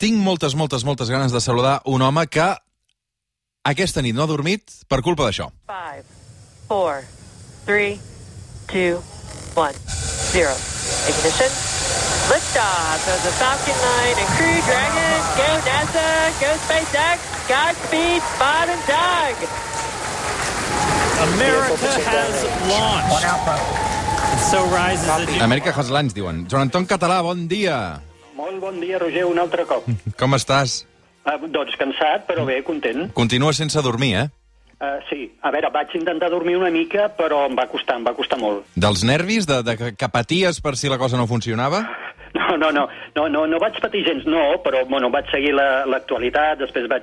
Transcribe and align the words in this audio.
tinc 0.00 0.16
moltes, 0.16 0.56
moltes, 0.56 0.84
moltes 0.88 1.10
ganes 1.12 1.32
de 1.32 1.40
saludar 1.44 1.80
un 1.84 2.00
home 2.00 2.24
que 2.32 2.48
aquesta 3.68 4.00
nit 4.00 4.16
no 4.16 4.24
ha 4.24 4.30
dormit 4.30 4.72
per 4.88 5.02
culpa 5.04 5.26
d'això. 5.28 5.50
5, 5.68 6.06
4, 6.70 7.04
3, 7.66 8.00
2, 8.72 8.96
1, 9.60 9.82
0. 10.32 10.56
Ignition. 11.12 11.52
Liftoff 12.30 13.06
of 13.10 13.20
the 13.26 13.32
Falcon 13.36 13.76
9 13.76 14.22
and 14.22 14.30
Crew 14.38 14.58
Dragon. 14.64 15.20
Go 15.36 15.48
NASA, 15.68 16.08
go 16.40 16.50
SpaceX, 16.64 17.18
Godspeed, 17.50 18.22
Spot 18.22 18.68
and 18.72 18.82
Doug. 18.88 19.36
America 21.34 21.90
has 22.08 22.44
launched. 22.70 23.24
And 24.30 24.40
so 24.48 24.64
rises 24.72 25.08
a 25.08 25.26
new 25.26 25.42
Amèrica 25.42 25.74
Haslans, 25.74 26.14
diuen. 26.14 26.46
Joan 26.48 26.70
Anton 26.70 26.86
Català, 26.86 27.20
bon 27.20 27.48
dia. 27.50 28.00
Molt 28.36 28.60
bon 28.62 28.80
dia, 28.80 28.98
Roger, 28.98 29.24
un 29.28 29.38
altre 29.38 29.64
cop. 29.68 29.86
Com 30.20 30.36
estàs? 30.38 30.84
Uh, 31.26 31.36
doncs 31.52 31.76
cansat, 31.76 32.26
però 32.28 32.46
bé, 32.48 32.62
content. 32.64 33.08
Continues 33.16 33.58
sense 33.60 33.82
dormir, 33.84 34.14
eh? 34.22 34.28
Uh, 34.80 34.96
sí, 35.10 35.26
a 35.44 35.50
veure, 35.52 35.68
vaig 35.74 35.90
intentar 35.98 36.30
dormir 36.32 36.54
una 36.56 36.70
mica, 36.72 37.10
però 37.18 37.42
em 37.50 37.56
va 37.58 37.66
costar, 37.68 37.98
em 38.00 38.06
va 38.06 38.14
costar 38.16 38.38
molt. 38.40 38.64
Dels 38.80 39.02
nervis, 39.04 39.44
de, 39.46 39.58
de 39.66 39.74
que- 39.92 40.08
paties 40.08 40.62
per 40.64 40.72
si 40.80 40.88
la 40.88 40.96
cosa 40.98 41.18
no 41.20 41.26
funcionava? 41.28 41.82
No, 42.30 42.54
no, 42.56 42.68
no, 42.70 42.84
no, 43.16 43.24
no, 43.26 43.40
no 43.50 43.58
vaig 43.58 43.74
patir 43.82 44.04
gens, 44.06 44.22
no, 44.30 44.60
però 44.62 44.84
bueno, 44.86 45.08
vaig 45.10 45.26
seguir 45.32 45.50
la- 45.50 45.82
l'actualitat, 45.90 46.60
després 46.60 46.86
vaig 46.86 47.02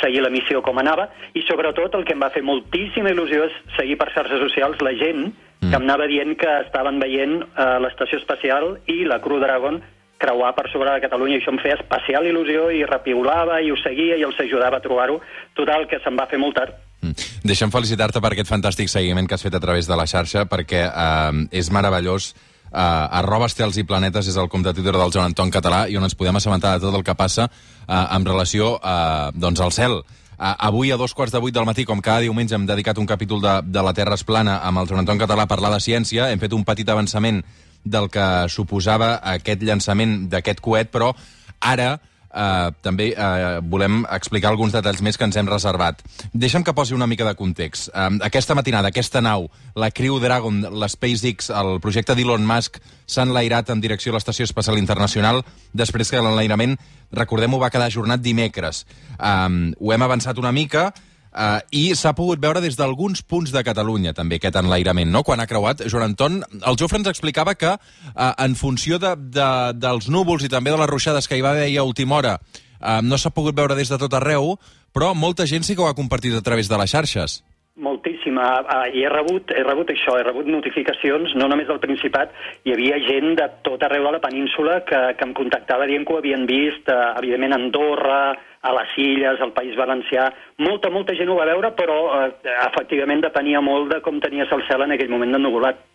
seguir 0.00 0.20
la 0.22 0.30
missió 0.30 0.60
com 0.62 0.78
anava, 0.78 1.08
i 1.34 1.42
sobretot 1.48 1.96
el 1.98 2.04
que 2.06 2.14
em 2.14 2.22
va 2.22 2.28
fer 2.30 2.44
moltíssima 2.46 3.10
il·lusió 3.10 3.48
és 3.48 3.56
seguir 3.74 3.96
per 3.98 4.06
xarxes 4.14 4.38
socials 4.44 4.78
la 4.86 4.92
gent 5.00 5.32
que 5.58 5.72
em 5.74 5.82
anava 5.82 6.06
dient 6.06 6.36
que 6.38 6.52
estaven 6.62 7.00
veient 7.02 7.40
uh, 7.42 7.80
l'estació 7.82 8.20
espacial 8.22 8.76
i 8.86 9.00
la 9.10 9.18
Crew 9.24 9.40
Dragon 9.42 9.80
creuar 10.18 10.54
per 10.56 10.66
sobre 10.72 10.90
de 10.90 11.00
Catalunya, 11.04 11.38
i 11.38 11.40
això 11.40 11.54
em 11.54 11.60
feia 11.62 11.78
especial 11.78 12.26
il·lusió 12.26 12.68
i 12.74 12.82
repiulava 12.88 13.60
i 13.62 13.70
ho 13.70 13.78
seguia 13.78 14.18
i 14.18 14.26
els 14.26 14.38
ajudava 14.42 14.78
a 14.78 14.84
trobar-ho. 14.84 15.20
Total, 15.56 15.86
que 15.88 16.02
se'm 16.04 16.18
va 16.18 16.28
fer 16.30 16.40
molt 16.42 16.58
tard. 16.58 16.76
Mm. 17.00 17.14
Deixa'm 17.46 17.72
felicitar-te 17.72 18.20
per 18.20 18.34
aquest 18.34 18.50
fantàstic 18.50 18.90
seguiment 18.90 19.30
que 19.30 19.38
has 19.38 19.46
fet 19.46 19.54
a 19.54 19.62
través 19.62 19.86
de 19.86 19.96
la 19.96 20.06
xarxa, 20.10 20.44
perquè 20.50 20.84
eh, 20.90 21.42
és 21.62 21.70
meravellós. 21.70 22.34
Eh, 22.68 23.18
arroba 23.22 23.46
estels 23.48 23.78
i 23.80 23.86
planetes 23.88 24.28
és 24.28 24.36
el 24.36 24.50
compte 24.52 24.74
Twitter 24.76 24.92
del 24.92 25.14
Joan 25.14 25.30
Anton 25.30 25.50
Català 25.54 25.86
i 25.88 25.96
on 25.96 26.04
ens 26.04 26.18
podem 26.18 26.36
assabentar 26.36 26.74
de 26.76 26.84
tot 26.84 26.98
el 26.98 27.06
que 27.06 27.16
passa 27.16 27.48
eh, 27.48 27.94
en 27.94 28.26
relació 28.26 28.74
eh, 28.82 29.30
doncs 29.34 29.64
al 29.64 29.72
cel. 29.72 30.02
Uh, 30.38 30.54
avui 30.68 30.92
a 30.94 30.96
dos 30.96 31.16
quarts 31.18 31.32
de 31.34 31.40
vuit 31.42 31.54
del 31.54 31.64
matí, 31.66 31.82
com 31.82 31.98
cada 31.98 32.22
diumenge, 32.22 32.54
hem 32.54 32.62
dedicat 32.62 32.98
un 33.02 33.08
capítol 33.10 33.40
de, 33.42 33.56
de 33.66 33.82
La 33.82 33.90
Terra 33.90 34.14
es 34.14 34.22
plana 34.22 34.60
amb 34.62 34.78
el 34.78 34.86
Joan 34.86 35.02
Anton 35.02 35.18
Català 35.18 35.48
a 35.48 35.50
parlar 35.50 35.72
de 35.72 35.80
ciència. 35.82 36.28
Hem 36.30 36.38
fet 36.38 36.54
un 36.54 36.62
petit 36.62 36.86
avançament 36.86 37.40
del 37.84 38.10
que 38.12 38.26
suposava 38.52 39.16
aquest 39.34 39.62
llançament 39.62 40.28
d'aquest 40.32 40.60
coet, 40.64 40.90
però 40.92 41.12
ara 41.60 41.96
eh, 42.34 42.70
també 42.82 43.08
eh, 43.12 43.60
volem 43.62 44.02
explicar 44.14 44.52
alguns 44.52 44.74
detalls 44.76 45.00
més 45.04 45.18
que 45.18 45.26
ens 45.28 45.36
hem 45.38 45.48
reservat. 45.48 46.02
Deixa'm 46.32 46.64
que 46.64 46.74
posi 46.76 46.94
una 46.94 47.08
mica 47.10 47.26
de 47.26 47.34
context. 47.38 47.90
Eh, 47.94 48.08
aquesta 48.28 48.56
matinada, 48.58 48.92
aquesta 48.92 49.22
nau, 49.24 49.48
la 49.78 49.90
Crew 49.90 50.20
Dragon, 50.22 50.60
la 50.70 50.88
SpaceX, 50.88 51.50
el 51.50 51.78
projecte 51.84 52.16
d'Elon 52.18 52.46
Musk, 52.46 52.80
s'ha 53.08 53.24
enlairat 53.24 53.72
en 53.72 53.80
direcció 53.80 54.12
a 54.12 54.18
l'Estació 54.18 54.48
Espacial 54.48 54.78
Internacional 54.78 55.42
després 55.72 56.10
que 56.12 56.22
l'enlairament, 56.22 56.76
recordem-ho, 57.12 57.60
va 57.60 57.72
quedar 57.72 57.88
ajornat 57.88 58.22
dimecres. 58.24 58.84
Eh, 59.18 59.74
ho 59.78 59.94
hem 59.94 60.08
avançat 60.08 60.38
una 60.38 60.52
mica, 60.52 60.90
Uh, 61.38 61.60
I 61.70 61.82
s'ha 61.94 62.10
pogut 62.18 62.40
veure 62.42 62.58
des 62.58 62.74
d'alguns 62.74 63.20
punts 63.22 63.52
de 63.54 63.60
Catalunya, 63.62 64.10
també, 64.10 64.40
aquest 64.40 64.56
enlairament, 64.58 65.12
no? 65.14 65.22
Quan 65.22 65.38
ha 65.38 65.46
creuat, 65.46 65.84
Joan 65.86 66.08
Anton, 66.08 66.40
el 66.66 66.78
Jofre 66.80 66.98
ens 66.98 67.10
explicava 67.12 67.54
que, 67.54 67.76
uh, 67.78 68.32
en 68.42 68.56
funció 68.58 68.98
de, 68.98 69.12
de, 69.36 69.50
dels 69.78 70.08
núvols 70.10 70.42
i 70.42 70.50
també 70.50 70.74
de 70.74 70.80
les 70.80 70.90
ruixades 70.90 71.30
que 71.30 71.38
hi 71.38 71.44
va 71.46 71.52
haver 71.54 71.68
a 71.70 71.86
última 71.86 72.18
hora, 72.18 72.40
uh, 72.80 72.98
no 73.06 73.14
s'ha 73.14 73.30
pogut 73.30 73.54
veure 73.54 73.78
des 73.78 73.92
de 73.92 74.00
tot 74.02 74.18
arreu, 74.18 74.56
però 74.90 75.12
molta 75.14 75.46
gent 75.46 75.62
sí 75.62 75.78
que 75.78 75.86
ho 75.86 75.86
ha 75.86 75.94
compartit 75.94 76.34
a 76.34 76.42
través 76.42 76.66
de 76.66 76.80
les 76.82 76.90
xarxes. 76.90 77.38
Moltíssima. 77.78 78.46
Uh, 78.62 78.86
I 78.90 79.04
he 79.04 79.10
rebut, 79.12 79.52
he 79.54 79.62
rebut 79.62 79.92
això, 79.94 80.16
he 80.18 80.26
rebut 80.26 80.48
notificacions, 80.50 81.34
no 81.38 81.46
només 81.50 81.68
del 81.70 81.80
Principat, 81.82 82.32
hi 82.66 82.74
havia 82.74 82.98
gent 83.06 83.36
de 83.38 83.46
tot 83.66 83.84
arreu 83.86 84.08
de 84.08 84.14
la 84.16 84.22
península 84.24 84.80
que, 84.88 85.00
que 85.18 85.28
em 85.28 85.34
contactava 85.38 85.86
dient 85.86 86.06
que 86.06 86.16
ho 86.16 86.18
havien 86.18 86.46
vist, 86.50 86.90
uh, 86.90 87.14
evidentment 87.22 87.54
Andorra, 87.58 88.22
a 88.60 88.72
les 88.74 88.96
Illes, 88.98 89.40
al 89.40 89.54
País 89.54 89.78
Valencià. 89.78 90.26
Molta, 90.66 90.90
molta 90.90 91.14
gent 91.14 91.30
ho 91.30 91.38
va 91.38 91.46
veure, 91.46 91.70
però 91.78 92.00
uh, 92.08 92.24
efectivament 92.66 93.22
depenia 93.22 93.62
molt 93.62 93.94
de 93.94 94.02
com 94.02 94.18
tenies 94.24 94.50
el 94.54 94.66
cel 94.66 94.86
en 94.86 94.96
aquell 94.96 95.14
moment 95.14 95.36
d'ennuvolat. 95.36 95.86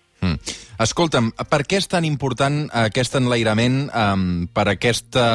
Escolta'm, 0.83 1.29
per 1.47 1.61
què 1.63 1.77
és 1.79 1.85
tan 1.87 2.03
important 2.03 2.65
aquest 2.75 3.13
enlairament 3.15 3.85
um, 3.87 4.23
per 4.51 4.65
aquesta 4.73 5.25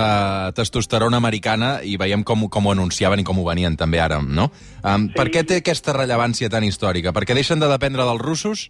testosterona 0.56 1.16
americana 1.22 1.78
i 1.80 1.94
veiem 2.00 2.24
com, 2.26 2.44
com 2.52 2.68
ho 2.68 2.74
anunciaven 2.74 3.22
i 3.22 3.24
com 3.24 3.40
ho 3.40 3.46
venien 3.46 3.78
també 3.80 4.02
ara, 4.04 4.18
no? 4.20 4.50
Um, 4.82 5.08
sí. 5.08 5.14
Per 5.16 5.28
què 5.32 5.44
té 5.48 5.62
aquesta 5.62 5.94
rellevància 5.96 6.50
tan 6.52 6.66
històrica? 6.68 7.14
Perquè 7.16 7.36
deixen 7.38 7.62
de 7.62 7.70
dependre 7.70 8.04
dels 8.04 8.20
russos? 8.20 8.66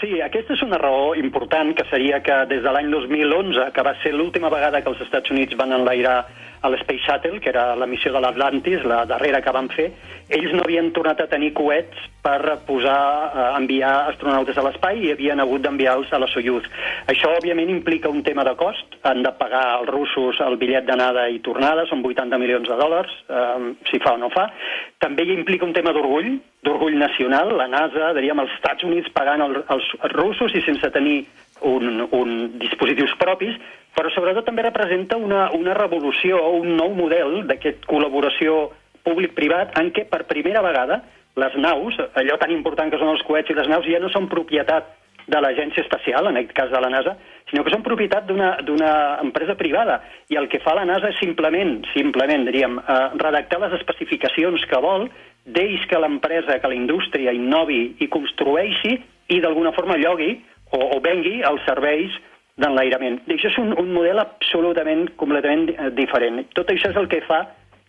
Sí, 0.00 0.18
aquesta 0.20 0.52
és 0.56 0.62
una 0.64 0.80
raó 0.80 1.14
important, 1.16 1.74
que 1.76 1.84
seria 1.90 2.22
que 2.24 2.42
des 2.48 2.64
de 2.64 2.72
l'any 2.72 2.90
2011, 2.92 3.70
que 3.76 3.84
va 3.84 3.94
ser 4.02 4.12
l'última 4.12 4.50
vegada 4.52 4.82
que 4.84 4.92
els 4.92 5.00
Estats 5.04 5.32
Units 5.32 5.56
van 5.56 5.72
enlairar 5.72 6.18
a 6.66 6.72
l'Space 6.72 7.04
Shuttle, 7.04 7.40
que 7.40 7.50
era 7.52 7.74
la 7.78 7.86
missió 7.86 8.12
de 8.12 8.20
l'Atlantis, 8.20 8.84
la 8.84 9.04
darrera 9.08 9.40
que 9.42 9.54
van 9.54 9.70
fer, 9.72 9.90
ells 10.28 10.52
no 10.54 10.64
havien 10.64 10.90
tornat 10.94 11.20
a 11.22 11.28
tenir 11.30 11.52
coets 11.54 12.08
per 12.26 12.58
posar, 12.66 12.98
eh, 13.30 13.44
enviar 13.60 13.92
astronautes 14.10 14.58
a 14.58 14.64
l'espai 14.66 15.04
i 15.04 15.12
havien 15.12 15.40
hagut 15.40 15.62
d'enviar-los 15.62 16.12
a 16.12 16.18
la 16.18 16.26
Soyuz. 16.32 16.66
Això, 17.06 17.30
òbviament, 17.38 17.70
implica 17.70 18.10
un 18.10 18.24
tema 18.26 18.42
de 18.44 18.56
cost. 18.58 18.98
Han 19.06 19.22
de 19.22 19.32
pagar 19.38 19.64
als 19.76 19.88
russos 19.88 20.40
el 20.40 20.58
bitllet 20.58 20.86
d'anada 20.88 21.28
i 21.30 21.38
tornada, 21.38 21.86
són 21.86 22.02
80 22.02 22.38
milions 22.42 22.68
de 22.68 22.74
dòlars, 22.74 23.12
eh, 23.30 23.72
si 23.90 24.02
fa 24.02 24.14
o 24.14 24.18
no 24.18 24.30
fa. 24.30 24.50
També 24.98 25.22
hi 25.22 25.38
implica 25.38 25.64
un 25.64 25.72
tema 25.72 25.92
d'orgull, 25.92 26.40
d'orgull 26.62 26.98
nacional. 26.98 27.56
La 27.56 27.68
NASA, 27.68 28.12
diríem, 28.18 28.40
els 28.40 28.52
Estats 28.58 28.82
Units 28.82 29.12
pagant 29.14 29.42
el, 29.42 29.62
els 29.70 29.92
russos 30.16 30.54
i 30.54 30.62
sense 30.66 30.90
tenir 30.90 31.26
un, 31.62 32.06
un 32.12 32.32
dispositius 32.60 33.14
propis, 33.20 33.56
però 33.96 34.10
sobretot 34.12 34.44
també 34.44 34.66
representa 34.66 35.16
una, 35.16 35.48
una 35.56 35.74
revolució, 35.74 36.40
un 36.60 36.76
nou 36.76 36.92
model 36.94 37.46
d'aquest 37.48 37.86
col·laboració 37.88 38.66
públic-privat 39.06 39.78
en 39.80 39.92
què 39.94 40.04
per 40.10 40.26
primera 40.28 40.62
vegada 40.64 41.00
les 41.36 41.56
naus, 41.60 41.96
allò 42.16 42.36
tan 42.40 42.52
important 42.52 42.92
que 42.92 43.00
són 43.00 43.12
els 43.12 43.24
coets 43.28 43.52
i 43.52 43.56
les 43.56 43.68
naus, 43.68 43.88
ja 43.88 44.00
no 44.00 44.12
són 44.12 44.28
propietat 44.28 44.94
de 45.26 45.40
l'agència 45.42 45.82
espacial, 45.82 46.28
en 46.30 46.38
aquest 46.38 46.54
cas 46.54 46.70
de 46.70 46.80
la 46.80 46.90
NASA, 46.90 47.16
sinó 47.50 47.64
que 47.66 47.72
són 47.72 47.82
propietat 47.82 48.28
d'una 48.28 48.92
empresa 49.22 49.56
privada. 49.58 49.98
I 50.30 50.38
el 50.38 50.46
que 50.48 50.60
fa 50.62 50.76
la 50.78 50.86
NASA 50.86 51.10
és 51.10 51.18
simplement, 51.18 51.80
simplement, 51.92 52.46
diríem, 52.46 52.78
eh, 52.78 52.98
redactar 53.18 53.58
les 53.60 53.74
especificacions 53.80 54.64
que 54.70 54.80
vol, 54.82 55.08
d'ells 55.44 55.86
que 55.90 55.98
l'empresa, 55.98 56.58
que 56.60 56.70
la 56.70 56.78
indústria 56.78 57.34
innovi 57.34 57.96
i 58.00 58.08
construeixi 58.08 58.96
i 59.28 59.40
d'alguna 59.42 59.72
forma 59.74 59.98
llogui 59.98 60.36
o, 60.72 60.80
o 60.96 60.98
vengui 61.04 61.42
els 61.46 61.62
serveis 61.68 62.14
d'enlairament. 62.56 63.20
I 63.28 63.36
això 63.36 63.50
és 63.52 63.60
un, 63.60 63.74
un 63.76 63.92
model 63.92 64.18
absolutament, 64.22 65.06
completament 65.20 65.68
eh, 65.74 65.90
diferent. 65.96 66.40
Tot 66.56 66.70
això 66.72 66.90
és 66.92 66.96
el 66.96 67.08
que 67.12 67.20
fa 67.28 67.44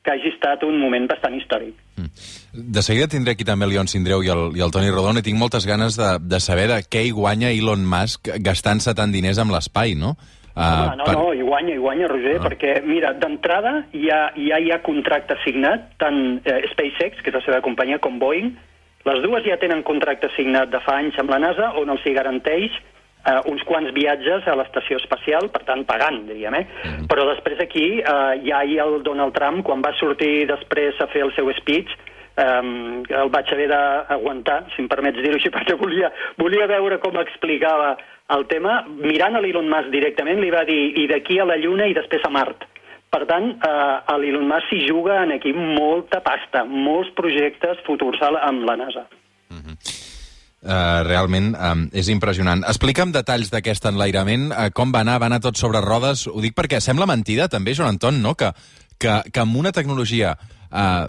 que 0.07 0.13
hagi 0.13 0.29
estat 0.31 0.63
un 0.63 0.77
moment 0.79 1.07
bastant 1.09 1.35
històric. 1.35 1.75
Mm. 1.99 2.11
De 2.73 2.81
seguida 2.81 3.09
tindré 3.11 3.35
aquí 3.35 3.43
també 3.47 3.67
el 3.67 3.73
Leon 3.75 3.89
Sindreu 3.91 4.23
i 4.23 4.31
el, 4.31 4.43
i 4.55 4.63
el 4.63 4.71
Toni 4.71 4.91
Rodon 4.93 5.19
i 5.19 5.23
tinc 5.25 5.39
moltes 5.39 5.67
ganes 5.67 5.97
de, 5.99 6.13
de 6.23 6.39
saber 6.43 6.69
de 6.71 6.79
què 6.87 7.03
hi 7.05 7.11
guanya 7.15 7.51
Elon 7.51 7.83
Musk 7.83 8.31
gastant-se 8.43 8.95
tant 8.95 9.11
diners 9.11 9.39
amb 9.43 9.51
l'espai, 9.55 9.97
no? 9.99 10.15
Uh, 10.57 10.63
Home, 10.63 10.95
no, 10.97 11.05
per... 11.05 11.13
no, 11.13 11.25
hi 11.35 11.43
guanya, 11.45 11.75
hi 11.75 11.81
guanya, 11.83 12.07
Roger, 12.09 12.37
Ah. 12.39 12.45
perquè, 12.47 12.71
mira, 12.87 13.11
d'entrada 13.13 13.73
ja, 13.93 14.31
ja 14.33 14.57
hi 14.57 14.71
ha 14.73 14.79
contracte 14.81 15.35
signat, 15.43 15.91
tant 16.01 16.39
eh, 16.49 16.63
SpaceX, 16.71 17.21
que 17.21 17.29
és 17.29 17.37
la 17.37 17.43
seva 17.45 17.59
companyia, 17.61 17.99
com 18.01 18.17
Boeing, 18.17 18.55
les 19.07 19.23
dues 19.23 19.45
ja 19.47 19.57
tenen 19.61 19.85
contracte 19.87 20.29
signat 20.35 20.71
de 20.73 20.81
fa 20.85 20.99
anys 21.01 21.17
amb 21.21 21.31
la 21.33 21.41
NASA, 21.43 21.73
on 21.79 21.91
els 21.93 22.05
hi 22.05 22.13
garanteix 22.17 22.75
eh, 23.27 23.39
uns 23.51 23.63
quants 23.67 23.93
viatges 23.95 24.47
a 24.47 24.55
l'estació 24.59 24.99
espacial, 25.01 25.49
per 25.53 25.63
tant, 25.67 25.85
pagant, 25.87 26.23
diríem, 26.29 26.59
eh? 26.59 26.65
Però 27.09 27.27
després 27.31 27.61
aquí, 27.63 27.87
eh, 27.99 28.33
ja 28.47 28.63
hi 28.63 28.79
el 28.83 29.01
Donald 29.07 29.35
Trump, 29.37 29.63
quan 29.67 29.83
va 29.85 29.95
sortir 29.99 30.47
després 30.49 30.99
a 31.01 31.09
fer 31.13 31.25
el 31.27 31.33
seu 31.35 31.51
speech, 31.59 31.95
um, 32.37 33.03
el 33.09 33.31
vaig 33.33 33.51
haver 33.53 33.67
d'aguantar, 33.71 34.59
si 34.73 34.83
em 34.83 34.89
permets 34.91 35.19
dir-ho 35.21 35.39
així, 35.39 35.51
perquè 35.55 35.77
volia, 35.79 36.11
volia 36.37 36.69
veure 36.69 37.01
com 37.03 37.19
explicava 37.21 37.95
el 38.35 38.47
tema. 38.51 38.81
Mirant 38.87 39.37
a 39.37 39.43
l'Elon 39.43 39.69
Musk 39.71 39.91
directament, 39.93 40.41
li 40.43 40.53
va 40.53 40.65
dir 40.67 40.81
i 41.01 41.07
d'aquí 41.09 41.39
a 41.39 41.47
la 41.47 41.59
Lluna 41.61 41.87
i 41.87 41.95
després 41.97 42.25
a 42.27 42.33
Mart. 42.33 42.67
Per 43.13 43.23
tant, 43.29 43.53
eh, 43.63 44.17
l'Elon 44.19 44.49
Musk 44.49 44.71
s'hi 44.71 44.81
juga 44.87 45.21
en 45.23 45.31
aquí 45.37 45.53
molta 45.55 46.19
pasta, 46.25 46.65
molts 46.67 47.13
projectes 47.15 47.79
futurs 47.87 48.19
amb 48.27 48.67
la 48.67 48.75
NASA. 48.75 49.07
Uh, 50.57 51.05
realment 51.05 51.51
um, 51.53 51.83
és 51.95 52.09
impressionant. 52.09 52.63
Explica'm 52.67 53.13
detalls 53.13 53.51
d'aquest 53.53 53.85
enlairament, 53.87 54.49
uh, 54.49 54.65
com 54.75 54.89
va 54.91 55.03
anar, 55.05 55.19
va 55.21 55.29
anar 55.29 55.37
tot 55.39 55.55
sobre 55.55 55.79
rodes, 55.85 56.25
ho 56.27 56.41
dic 56.43 56.57
perquè 56.57 56.81
sembla 56.83 57.05
mentida 57.07 57.45
també, 57.47 57.75
Joan 57.77 57.95
Anton, 57.95 58.17
no? 58.23 58.33
que, 58.35 58.49
que, 58.99 59.13
que 59.31 59.43
amb 59.43 59.55
una 59.55 59.71
tecnologia 59.71 60.33
uh, 60.35 61.05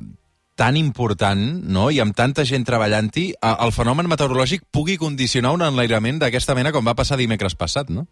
tan 0.54 0.76
important 0.76 1.42
no? 1.64 1.88
i 1.90 1.98
amb 2.04 2.14
tanta 2.14 2.44
gent 2.46 2.68
treballant-hi, 2.68 3.32
uh, 3.40 3.56
el 3.64 3.74
fenomen 3.74 4.06
meteorològic 4.12 4.68
pugui 4.70 4.98
condicionar 5.00 5.56
un 5.56 5.64
enlairament 5.66 6.20
d'aquesta 6.22 6.54
mena 6.54 6.70
com 6.70 6.86
va 6.86 6.94
passar 6.98 7.18
dimecres 7.18 7.58
passat, 7.58 7.90
no? 7.90 8.06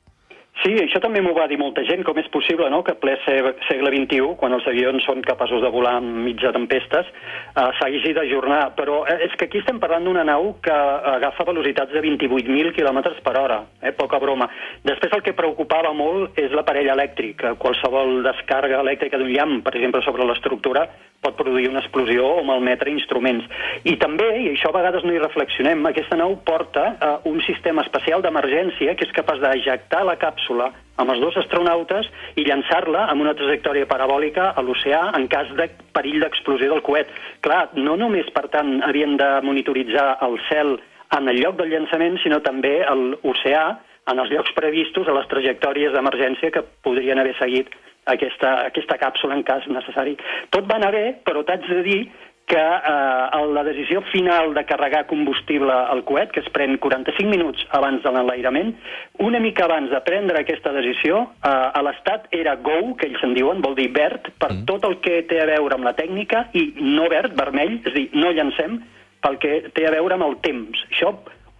Sí, 0.62 0.70
això 0.80 0.98
també 1.04 1.20
m'ho 1.20 1.34
va 1.36 1.44
dir 1.50 1.58
molta 1.60 1.82
gent, 1.84 2.00
com 2.02 2.16
és 2.18 2.26
possible 2.32 2.70
no? 2.72 2.78
que 2.82 2.94
ple 2.96 3.12
se- 3.26 3.54
segle 3.68 3.90
XXI, 3.92 4.32
quan 4.40 4.54
els 4.56 4.64
avions 4.66 5.04
són 5.04 5.20
capaços 5.22 5.60
de 5.62 5.68
volar 5.70 5.98
enmig 6.00 6.40
de 6.40 6.52
tempestes, 6.54 7.10
eh, 7.12 7.66
s'hagi 7.78 8.14
d'ajornar. 8.16 8.72
Però 8.78 9.02
eh, 9.04 9.18
és 9.26 9.36
que 9.36 9.44
aquí 9.50 9.60
estem 9.60 9.78
parlant 9.78 10.08
d'una 10.08 10.24
nau 10.24 10.54
que 10.64 10.72
agafa 10.72 11.44
velocitats 11.44 11.92
de 11.92 12.00
28.000 12.00 12.72
km 12.72 13.02
per 13.22 13.36
hora, 13.38 13.60
eh? 13.82 13.92
poca 13.92 14.18
broma. 14.18 14.48
Després 14.82 15.12
el 15.12 15.22
que 15.22 15.36
preocupava 15.36 15.92
molt 15.92 16.38
és 16.40 16.50
l'aparell 16.56 16.88
elèctric. 16.96 17.44
Qualsevol 17.60 18.22
descàrrega 18.24 18.80
elèctrica 18.80 19.20
d'un 19.20 19.30
llamp, 19.36 19.60
per 19.62 19.76
exemple, 19.76 20.02
sobre 20.08 20.24
l'estructura, 20.24 20.86
pot 21.24 21.36
produir 21.38 21.68
una 21.70 21.82
explosió 21.82 22.26
o 22.38 22.44
malmetre 22.46 22.90
instruments. 22.92 23.46
I 23.84 23.96
també, 24.00 24.28
i 24.42 24.50
això 24.52 24.70
a 24.72 24.76
vegades 24.78 25.04
no 25.06 25.14
hi 25.14 25.22
reflexionem, 25.22 25.84
aquesta 25.86 26.18
nau 26.18 26.36
porta 26.46 26.88
eh, 26.94 27.12
un 27.30 27.40
sistema 27.46 27.84
especial 27.86 28.24
d'emergència 28.24 28.96
que 28.96 29.06
és 29.08 29.14
capaç 29.16 29.40
d'ejectar 29.44 30.04
la 30.06 30.18
càpsula 30.20 30.72
amb 30.96 31.12
els 31.12 31.20
dos 31.20 31.36
astronautes 31.36 32.08
i 32.40 32.44
llançar-la 32.46 33.06
amb 33.12 33.24
una 33.24 33.34
trajectòria 33.36 33.88
parabòlica 33.88 34.52
a 34.56 34.64
l'oceà 34.64 35.02
en 35.18 35.26
cas 35.32 35.50
de 35.58 35.68
perill 35.96 36.22
d'explosió 36.24 36.72
del 36.72 36.84
coet. 36.86 37.10
Clar, 37.44 37.66
no 37.76 37.96
només, 38.00 38.28
per 38.32 38.46
tant, 38.52 38.78
havien 38.86 39.16
de 39.20 39.30
monitoritzar 39.44 40.16
el 40.26 40.38
cel 40.48 40.78
en 41.16 41.28
el 41.30 41.38
lloc 41.38 41.60
del 41.60 41.70
llançament, 41.70 42.16
sinó 42.22 42.40
també 42.42 42.80
a 42.84 42.94
l'oceà, 42.96 43.66
en 44.06 44.22
els 44.22 44.30
llocs 44.30 44.54
previstos, 44.56 45.08
a 45.08 45.16
les 45.16 45.28
trajectòries 45.30 45.94
d'emergència 45.94 46.52
que 46.54 46.64
podrien 46.86 47.18
haver 47.18 47.34
seguit 47.40 47.72
aquesta, 48.06 48.52
aquesta 48.70 48.98
càpsula 49.00 49.34
en 49.34 49.42
cas 49.46 49.66
necessari. 49.70 50.14
Tot 50.54 50.68
va 50.70 50.78
anar 50.78 50.92
bé, 50.94 51.06
però 51.26 51.42
t'haig 51.46 51.66
de 51.70 51.82
dir 51.86 52.00
que 52.46 52.62
eh, 52.62 53.46
la 53.52 53.64
decisió 53.66 54.00
final 54.12 54.54
de 54.54 54.64
carregar 54.64 55.06
combustible 55.10 55.72
al 55.72 56.04
coet, 56.06 56.30
que 56.30 56.40
es 56.44 56.50
pren 56.54 56.78
45 56.78 57.26
minuts 57.28 57.64
abans 57.74 58.04
de 58.04 58.12
l'enlairament, 58.14 58.70
una 59.26 59.40
mica 59.42 59.64
abans 59.66 59.90
de 59.90 60.00
prendre 60.06 60.38
aquesta 60.38 60.70
decisió, 60.76 61.24
eh, 61.42 61.50
a 61.50 61.82
l'Estat 61.82 62.30
era 62.30 62.54
go, 62.54 62.94
que 62.94 63.10
ells 63.10 63.24
en 63.26 63.34
diuen, 63.34 63.64
vol 63.66 63.74
dir 63.74 63.88
verd, 63.90 64.30
per 64.38 64.52
mm. 64.52 64.64
tot 64.70 64.86
el 64.86 65.00
que 65.02 65.24
té 65.26 65.42
a 65.42 65.50
veure 65.50 65.74
amb 65.74 65.90
la 65.90 65.96
tècnica, 65.98 66.46
i 66.54 66.68
no 66.78 67.10
verd, 67.10 67.34
vermell, 67.34 67.80
és 67.82 67.90
a 67.90 67.96
dir, 67.98 68.08
no 68.14 68.30
llancem, 68.30 68.78
pel 69.26 69.40
que 69.42 69.56
té 69.74 69.88
a 69.88 69.94
veure 69.96 70.14
amb 70.14 70.28
el 70.28 70.38
temps. 70.46 70.86
Això, 70.92 71.16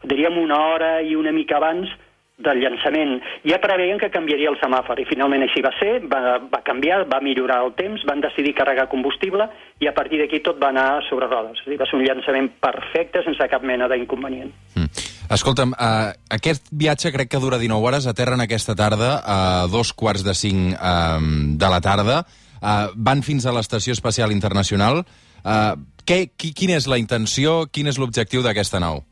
diríem, 0.07 0.39
una 0.39 0.61
hora 0.71 0.93
i 1.03 1.19
una 1.19 1.35
mica 1.35 1.59
abans 1.59 1.91
del 2.37 2.61
llançament. 2.61 3.17
Ja 3.49 3.59
preveien 3.63 3.99
que 4.01 4.11
canviaria 4.13 4.51
el 4.53 4.59
semàfor 4.61 5.01
i 5.01 5.07
finalment 5.09 5.47
així 5.47 5.63
va 5.65 5.73
ser, 5.79 6.03
va, 6.05 6.37
va 6.53 6.61
canviar, 6.67 7.05
va 7.09 7.23
millorar 7.25 7.63
el 7.65 7.73
temps, 7.79 8.05
van 8.09 8.21
decidir 8.21 8.53
carregar 8.59 8.91
combustible 8.93 9.49
i 9.81 9.89
a 9.89 9.95
partir 9.97 10.21
d'aquí 10.21 10.43
tot 10.45 10.61
va 10.61 10.71
anar 10.75 11.01
sobre 11.09 11.31
rodes. 11.33 11.63
És 11.65 11.73
dir, 11.73 11.81
va 11.81 11.89
ser 11.89 11.97
un 11.99 12.05
llançament 12.05 12.51
perfecte 12.61 13.25
sense 13.25 13.49
cap 13.53 13.65
mena 13.65 13.89
d'inconvenient. 13.89 14.53
Mm. 14.77 15.07
Escolta'm, 15.33 15.73
uh, 15.75 16.13
aquest 16.31 16.69
viatge 16.71 17.11
crec 17.11 17.33
que 17.33 17.43
dura 17.43 17.59
19 17.59 17.89
hores, 17.89 18.07
aterren 18.07 18.45
aquesta 18.45 18.77
tarda 18.79 19.17
a 19.25 19.41
dos 19.73 19.91
quarts 19.97 20.23
de 20.23 20.37
cinc 20.39 20.77
um, 20.77 21.57
de 21.59 21.73
la 21.73 21.81
tarda, 21.83 22.21
uh, 22.61 22.93
van 22.95 23.25
fins 23.27 23.49
a 23.49 23.57
l'Estació 23.57 23.97
Espacial 23.97 24.31
Internacional. 24.31 25.03
Uh, 25.43 25.75
què, 26.07 26.29
qui, 26.39 26.53
quina 26.55 26.77
és 26.79 26.87
la 26.87 27.01
intenció, 27.03 27.65
quin 27.73 27.91
és 27.91 27.99
l'objectiu 27.99 28.45
d'aquesta 28.45 28.79
nau? 28.79 29.03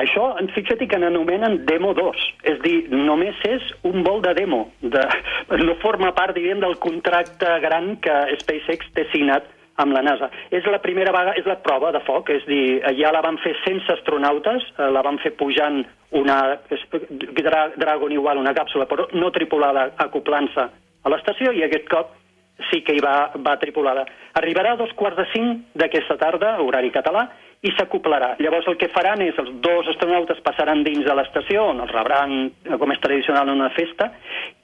Això, 0.00 0.24
fixa't 0.54 0.82
que 0.90 0.98
n'anomenen 0.98 1.60
Demo 1.68 1.92
2, 1.94 2.22
és 2.50 2.58
dir, 2.64 2.78
només 2.90 3.38
és 3.46 3.66
un 3.86 4.02
vol 4.02 4.22
de 4.24 4.32
demo, 4.34 4.64
de, 4.82 5.02
no 5.62 5.76
forma 5.82 6.10
part, 6.16 6.34
diguem, 6.34 6.58
del 6.64 6.74
contracte 6.82 7.58
gran 7.62 7.94
que 8.02 8.14
SpaceX 8.40 8.90
té 8.96 9.06
signat 9.12 9.46
amb 9.82 9.94
la 9.94 10.02
NASA. 10.06 10.30
És 10.54 10.66
la 10.70 10.80
primera 10.82 11.12
vegada, 11.14 11.36
és 11.38 11.46
la 11.46 11.58
prova 11.62 11.92
de 11.94 12.02
foc, 12.06 12.30
és 12.30 12.42
dir, 12.50 12.82
ja 12.98 13.12
la 13.14 13.22
van 13.24 13.38
fer 13.42 13.54
sense 13.62 13.90
astronautes, 13.94 14.66
eh, 14.78 14.90
la 14.90 15.02
van 15.06 15.18
fer 15.22 15.34
pujant 15.38 15.82
una 16.14 16.38
dra, 17.38 17.68
Dragon 17.78 18.12
igual, 18.12 18.42
una 18.42 18.54
càpsula, 18.54 18.86
però 18.90 19.08
no 19.14 19.32
tripulada, 19.34 19.92
acoplant-se 20.06 20.68
a 21.04 21.10
l'estació, 21.10 21.54
i 21.54 21.64
aquest 21.66 21.88
cop 21.90 22.14
sí 22.70 22.82
que 22.86 22.94
hi 22.94 23.02
va, 23.02 23.32
va 23.42 23.56
tripulada. 23.58 24.06
Arribarà 24.38 24.74
a 24.74 24.78
dos 24.78 24.92
quarts 24.98 25.18
de 25.18 25.26
cinc 25.32 25.74
d'aquesta 25.74 26.18
tarda, 26.18 26.56
horari 26.62 26.92
català, 26.94 27.28
i 27.64 27.72
s'acoplarà. 27.78 28.34
Llavors 28.44 28.66
el 28.68 28.76
que 28.80 28.90
faran 28.92 29.22
és 29.24 29.38
els 29.40 29.50
dos 29.64 29.88
astronautes 29.94 30.42
passaran 30.44 30.82
dins 30.84 31.04
de 31.06 31.14
l'estació, 31.16 31.70
on 31.72 31.80
els 31.84 31.94
rebran, 31.94 32.34
eh, 32.50 32.76
com 32.80 32.92
és 32.92 33.00
tradicional, 33.00 33.48
en 33.48 33.62
una 33.62 33.70
festa, 33.72 34.10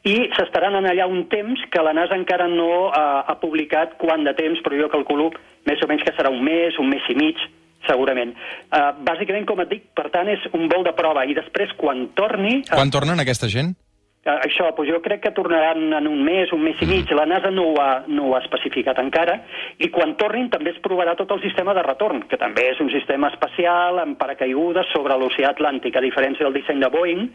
i 0.05 0.29
s'estaran 0.37 0.77
en 0.77 0.89
allà 0.91 1.07
un 1.09 1.25
temps 1.33 1.65
que 1.73 1.85
la 1.85 1.95
NASA 1.97 2.19
encara 2.19 2.49
no 2.49 2.91
ha, 2.93 3.25
ha 3.25 3.39
publicat 3.41 3.97
quant 4.01 4.25
de 4.25 4.35
temps, 4.37 4.61
però 4.65 4.77
jo 4.77 4.93
calculo 4.93 5.31
més 5.69 5.81
o 5.81 5.89
menys 5.89 6.05
que 6.05 6.15
serà 6.17 6.33
un 6.33 6.45
mes, 6.45 6.77
un 6.79 6.93
mes 6.93 7.09
i 7.09 7.17
mig, 7.17 7.41
segurament. 7.89 8.35
Uh, 8.69 8.93
bàsicament, 9.07 9.47
com 9.49 9.61
et 9.65 9.73
dic, 9.73 9.87
per 9.97 10.11
tant, 10.13 10.29
és 10.29 10.45
un 10.53 10.69
vol 10.69 10.85
de 10.85 10.93
prova, 10.97 11.25
i 11.25 11.37
després, 11.37 11.73
quan 11.81 12.11
torni... 12.19 12.61
Quan 12.69 12.93
tornen 12.93 13.25
aquesta 13.25 13.49
gent? 13.49 13.73
Uh, 14.21 14.35
això, 14.45 14.67
doncs 14.77 14.91
jo 14.91 14.99
crec 15.01 15.23
que 15.25 15.33
tornaran 15.33 15.95
en 15.97 16.07
un 16.07 16.19
mes, 16.25 16.51
un 16.53 16.61
mes 16.61 16.81
i 16.85 16.89
mig. 16.91 17.09
La 17.17 17.25
NASA 17.25 17.49
no 17.55 17.71
ho, 17.71 17.77
ha, 17.81 18.03
no 18.07 18.29
ho 18.29 18.35
ha 18.37 18.43
especificat 18.45 19.01
encara. 19.01 19.39
I 19.81 19.89
quan 19.95 20.13
tornin 20.21 20.51
també 20.53 20.75
es 20.75 20.83
provarà 20.85 21.15
tot 21.17 21.33
el 21.33 21.41
sistema 21.41 21.73
de 21.73 21.87
retorn, 21.87 22.27
que 22.29 22.41
també 22.41 22.69
és 22.75 22.83
un 22.85 22.93
sistema 22.93 23.31
especial 23.33 24.03
amb 24.03 24.19
paracaigudes 24.21 24.93
sobre 24.93 25.17
l'oceà 25.17 25.55
Atlàntic, 25.55 25.97
a 25.97 26.05
diferència 26.05 26.45
del 26.45 26.59
disseny 26.59 26.85
de 26.85 26.93
Boeing, 26.93 27.31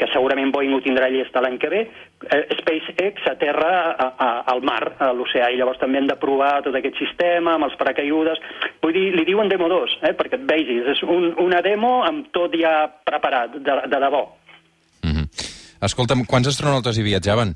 que 0.00 0.08
segurament 0.14 0.48
Boeing 0.48 0.72
ho 0.72 0.80
tindrà 0.80 1.10
llest 1.12 1.36
l'any 1.36 1.58
que 1.60 1.68
ve, 1.68 1.80
eh, 2.24 2.40
SpaceX 2.56 3.26
aterra 3.28 3.72
a, 3.92 4.08
a, 4.08 4.30
al 4.54 4.64
mar, 4.64 4.80
a 4.96 5.12
l'oceà, 5.12 5.50
i 5.52 5.60
llavors 5.60 5.80
també 5.82 6.00
han 6.00 6.08
de 6.08 6.16
provar 6.16 6.62
tot 6.64 6.80
aquest 6.80 6.96
sistema 7.02 7.58
amb 7.58 7.68
els 7.68 7.76
paracaigudes. 7.76 8.40
Vull 8.80 8.96
dir, 8.96 9.10
li 9.12 9.28
diuen 9.28 9.52
Demo 9.52 9.68
2, 9.68 10.00
eh, 10.08 10.16
perquè 10.16 10.40
et 10.40 10.48
vegis, 10.48 10.88
és 10.96 11.04
un, 11.04 11.34
una 11.44 11.60
demo 11.60 11.98
amb 12.08 12.32
tot 12.32 12.56
ja 12.56 12.88
preparat, 12.88 13.60
de, 13.60 13.80
de 13.92 14.06
debò. 14.08 14.24
Escolta'm, 15.80 16.26
quants 16.28 16.50
astronautes 16.50 16.98
hi 16.98 17.04
viatjaven? 17.06 17.54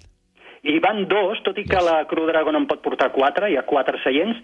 I 0.64 0.78
van 0.80 1.02
dos, 1.10 1.42
tot 1.44 1.58
i 1.60 1.66
que 1.68 1.80
la 1.84 1.98
Crew 2.08 2.24
Dragon 2.30 2.56
en 2.56 2.64
pot 2.68 2.80
portar 2.84 3.10
quatre, 3.12 3.50
hi 3.52 3.58
ha 3.60 3.66
quatre 3.68 4.00
seients, 4.00 4.38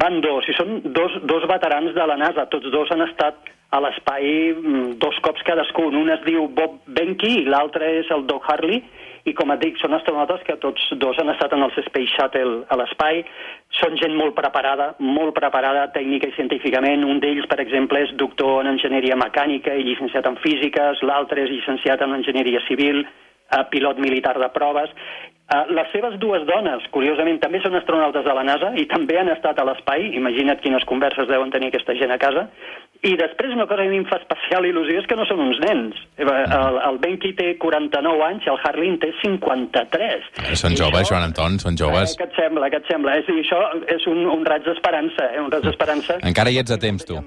van 0.00 0.22
dos, 0.24 0.48
i 0.48 0.54
són 0.56 0.80
dos, 0.96 1.18
dos 1.28 1.44
veterans 1.50 1.92
de 1.96 2.06
la 2.08 2.16
NASA, 2.20 2.46
tots 2.52 2.72
dos 2.72 2.92
han 2.92 3.04
estat 3.04 3.52
a 3.76 3.80
l'espai 3.84 4.54
mm, 4.54 4.96
dos 5.02 5.18
cops 5.26 5.44
cadascun. 5.44 5.98
Un 6.00 6.08
es 6.14 6.22
diu 6.24 6.48
Bob 6.56 6.78
Benke 6.96 7.28
i 7.28 7.44
l'altre 7.44 7.90
és 8.00 8.12
el 8.14 8.24
Doug 8.30 8.48
Harley, 8.48 8.80
i 9.26 9.34
com 9.34 9.50
et 9.50 9.62
dic, 9.62 9.78
són 9.82 9.96
astronautes 9.96 10.44
que 10.46 10.56
tots 10.62 10.82
dos 11.02 11.18
han 11.18 11.32
estat 11.32 11.52
en 11.56 11.64
el 11.66 11.74
Space 11.74 12.14
Shuttle 12.14 12.62
a 12.70 12.78
l'espai, 12.78 13.24
són 13.80 13.98
gent 13.98 14.14
molt 14.14 14.36
preparada, 14.38 14.92
molt 15.02 15.34
preparada 15.34 15.88
tècnica 15.94 16.30
i 16.30 16.36
científicament. 16.38 17.04
Un 17.04 17.18
d'ells, 17.22 17.48
per 17.50 17.58
exemple, 17.64 18.04
és 18.06 18.14
doctor 18.22 18.62
en 18.62 18.70
enginyeria 18.76 19.18
mecànica 19.18 19.74
i 19.74 19.86
llicenciat 19.88 20.30
en 20.30 20.38
físiques, 20.44 21.02
l'altre 21.02 21.42
és 21.42 21.50
llicenciat 21.50 22.06
en 22.06 22.14
enginyeria 22.20 22.62
civil, 22.68 23.02
eh, 23.02 23.64
pilot 23.70 23.98
militar 23.98 24.38
de 24.38 24.50
proves. 24.54 24.94
Uh, 25.46 25.62
les 25.70 25.86
seves 25.94 26.16
dues 26.18 26.42
dones, 26.42 26.82
curiosament, 26.90 27.36
també 27.38 27.60
són 27.62 27.76
astronautes 27.78 28.24
de 28.26 28.32
la 28.34 28.42
NASA 28.42 28.72
i 28.82 28.82
també 28.90 29.14
han 29.20 29.28
estat 29.30 29.60
a 29.62 29.66
l'espai. 29.68 30.08
Imagina't 30.18 30.58
quines 30.58 30.82
converses 30.90 31.28
deuen 31.30 31.52
tenir 31.54 31.68
aquesta 31.70 31.94
gent 31.94 32.10
a 32.10 32.18
casa. 32.18 32.48
I 33.06 33.12
després 33.20 33.52
una 33.54 33.66
cosa 33.70 33.82
que 33.84 33.88
a 33.88 33.92
mi 33.92 34.00
em 34.00 34.06
fa 34.08 34.16
especial 34.18 34.64
il·lusió 34.66 34.98
és 34.98 35.06
que 35.06 35.14
no 35.18 35.24
són 35.28 35.40
uns 35.44 35.60
nens. 35.62 35.94
Eh, 36.18 36.24
El, 36.26 36.78
el 36.88 36.98
Benki 37.02 37.32
té 37.38 37.52
49 37.62 38.24
anys 38.26 38.46
i 38.48 38.50
el 38.50 38.58
Harley 38.64 38.90
en 38.90 38.98
té 39.02 39.12
53. 39.22 40.26
Eh, 40.42 40.56
Són 40.58 40.72
I 40.74 40.80
joves, 40.80 41.02
això- 41.04 41.14
Joan 41.14 41.28
Anton, 41.30 41.58
són 41.62 41.78
joves. 41.78 42.12
Eh, 42.16 42.20
què 42.20 42.28
et 42.28 42.34
sembla, 42.40 42.70
què 42.72 42.80
et 42.82 42.90
sembla? 42.90 43.16
És, 43.20 43.26
dir, 43.30 43.38
això 43.44 43.60
és 43.94 44.06
un, 44.10 44.24
un 44.26 44.44
raig 44.44 44.64
d'esperança, 44.66 45.30
eh? 45.34 45.40
un 45.40 45.50
raig 45.54 45.62
d'esperança. 45.68 46.18
Encara 46.26 46.50
hi 46.50 46.58
ets 46.64 46.74
a 46.74 46.78
temps, 46.82 47.04
tu. 47.06 47.20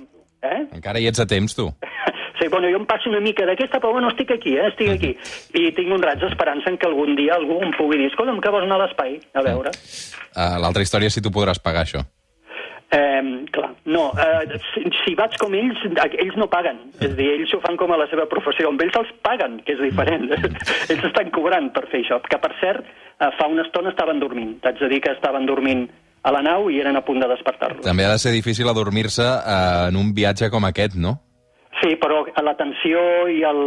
Eh? 0.44 0.60
Encara 0.76 1.00
hi 1.00 1.08
ets 1.08 1.20
a 1.24 1.28
temps, 1.28 1.56
tu. 1.56 1.70
Sí, 2.40 2.48
bueno, 2.48 2.70
jo 2.72 2.78
em 2.80 2.86
passo 2.88 3.10
una 3.10 3.20
mica 3.20 3.44
d'aquesta, 3.44 3.82
però 3.84 3.90
bueno, 3.92 4.08
estic 4.14 4.30
aquí, 4.32 4.54
eh? 4.56 4.70
estic 4.70 4.88
aquí. 4.94 5.10
I 5.60 5.74
tinc 5.76 5.90
un 5.92 6.00
raig 6.02 6.22
d'esperança 6.22 6.70
en 6.72 6.78
que 6.80 6.88
algun 6.88 7.12
dia 7.18 7.34
algú 7.36 7.58
em 7.66 7.74
pugui 7.76 7.98
dir, 8.00 8.06
escolta'm, 8.08 8.40
que 8.40 8.54
vols 8.54 8.64
anar 8.64 8.78
a 8.80 8.86
l'espai? 8.86 9.18
A 9.36 9.44
veure. 9.44 9.74
Uh, 10.32 10.56
L'altra 10.64 10.86
història 10.86 11.12
és 11.12 11.18
si 11.20 11.24
tu 11.26 11.34
podràs 11.36 11.60
pagar 11.60 11.84
això. 11.84 12.06
Eh, 12.92 13.46
clar, 13.54 13.70
no. 13.86 14.10
Eh, 14.18 14.60
si, 14.74 14.84
si 15.04 15.14
vaig 15.18 15.36
com 15.42 15.54
ells, 15.54 15.84
ells 15.86 16.38
no 16.42 16.50
paguen. 16.50 16.82
És 16.98 17.12
a 17.12 17.18
dir, 17.18 17.30
ells 17.36 17.54
ho 17.54 17.62
fan 17.62 17.78
com 17.78 17.94
a 17.94 18.00
la 18.02 18.10
seva 18.10 18.26
professió. 18.32 18.72
Amb 18.72 18.82
ells 18.82 18.98
els 18.98 19.14
paguen, 19.26 19.60
que 19.66 19.78
és 19.78 19.84
diferent. 19.84 20.30
ells 20.92 21.08
estan 21.12 21.30
cobrant 21.36 21.70
per 21.76 21.86
fer 21.92 22.04
això. 22.04 22.20
Que, 22.26 22.42
per 22.42 22.54
cert, 22.62 22.90
eh, 23.20 23.32
fa 23.38 23.50
una 23.52 23.66
estona 23.68 23.94
estaven 23.94 24.22
dormint. 24.24 24.58
T'haig 24.64 24.82
de 24.82 24.92
dir 24.96 25.04
que 25.06 25.14
estaven 25.14 25.46
dormint 25.50 25.88
a 26.24 26.34
la 26.36 26.42
nau 26.44 26.68
i 26.72 26.82
eren 26.82 26.98
a 26.98 27.06
punt 27.06 27.22
de 27.22 27.30
despertar-los. 27.32 27.86
També 27.86 28.06
ha 28.06 28.12
de 28.12 28.22
ser 28.22 28.34
difícil 28.36 28.68
adormir-se 28.68 29.24
uh, 29.24 29.88
en 29.88 29.96
un 30.00 30.12
viatge 30.16 30.50
com 30.52 30.66
aquest, 30.68 30.98
no? 31.00 31.16
Sí, 31.80 31.94
però 31.96 32.26
la 32.44 32.56
tensió 32.60 33.00
i 33.32 33.40
el, 33.48 33.62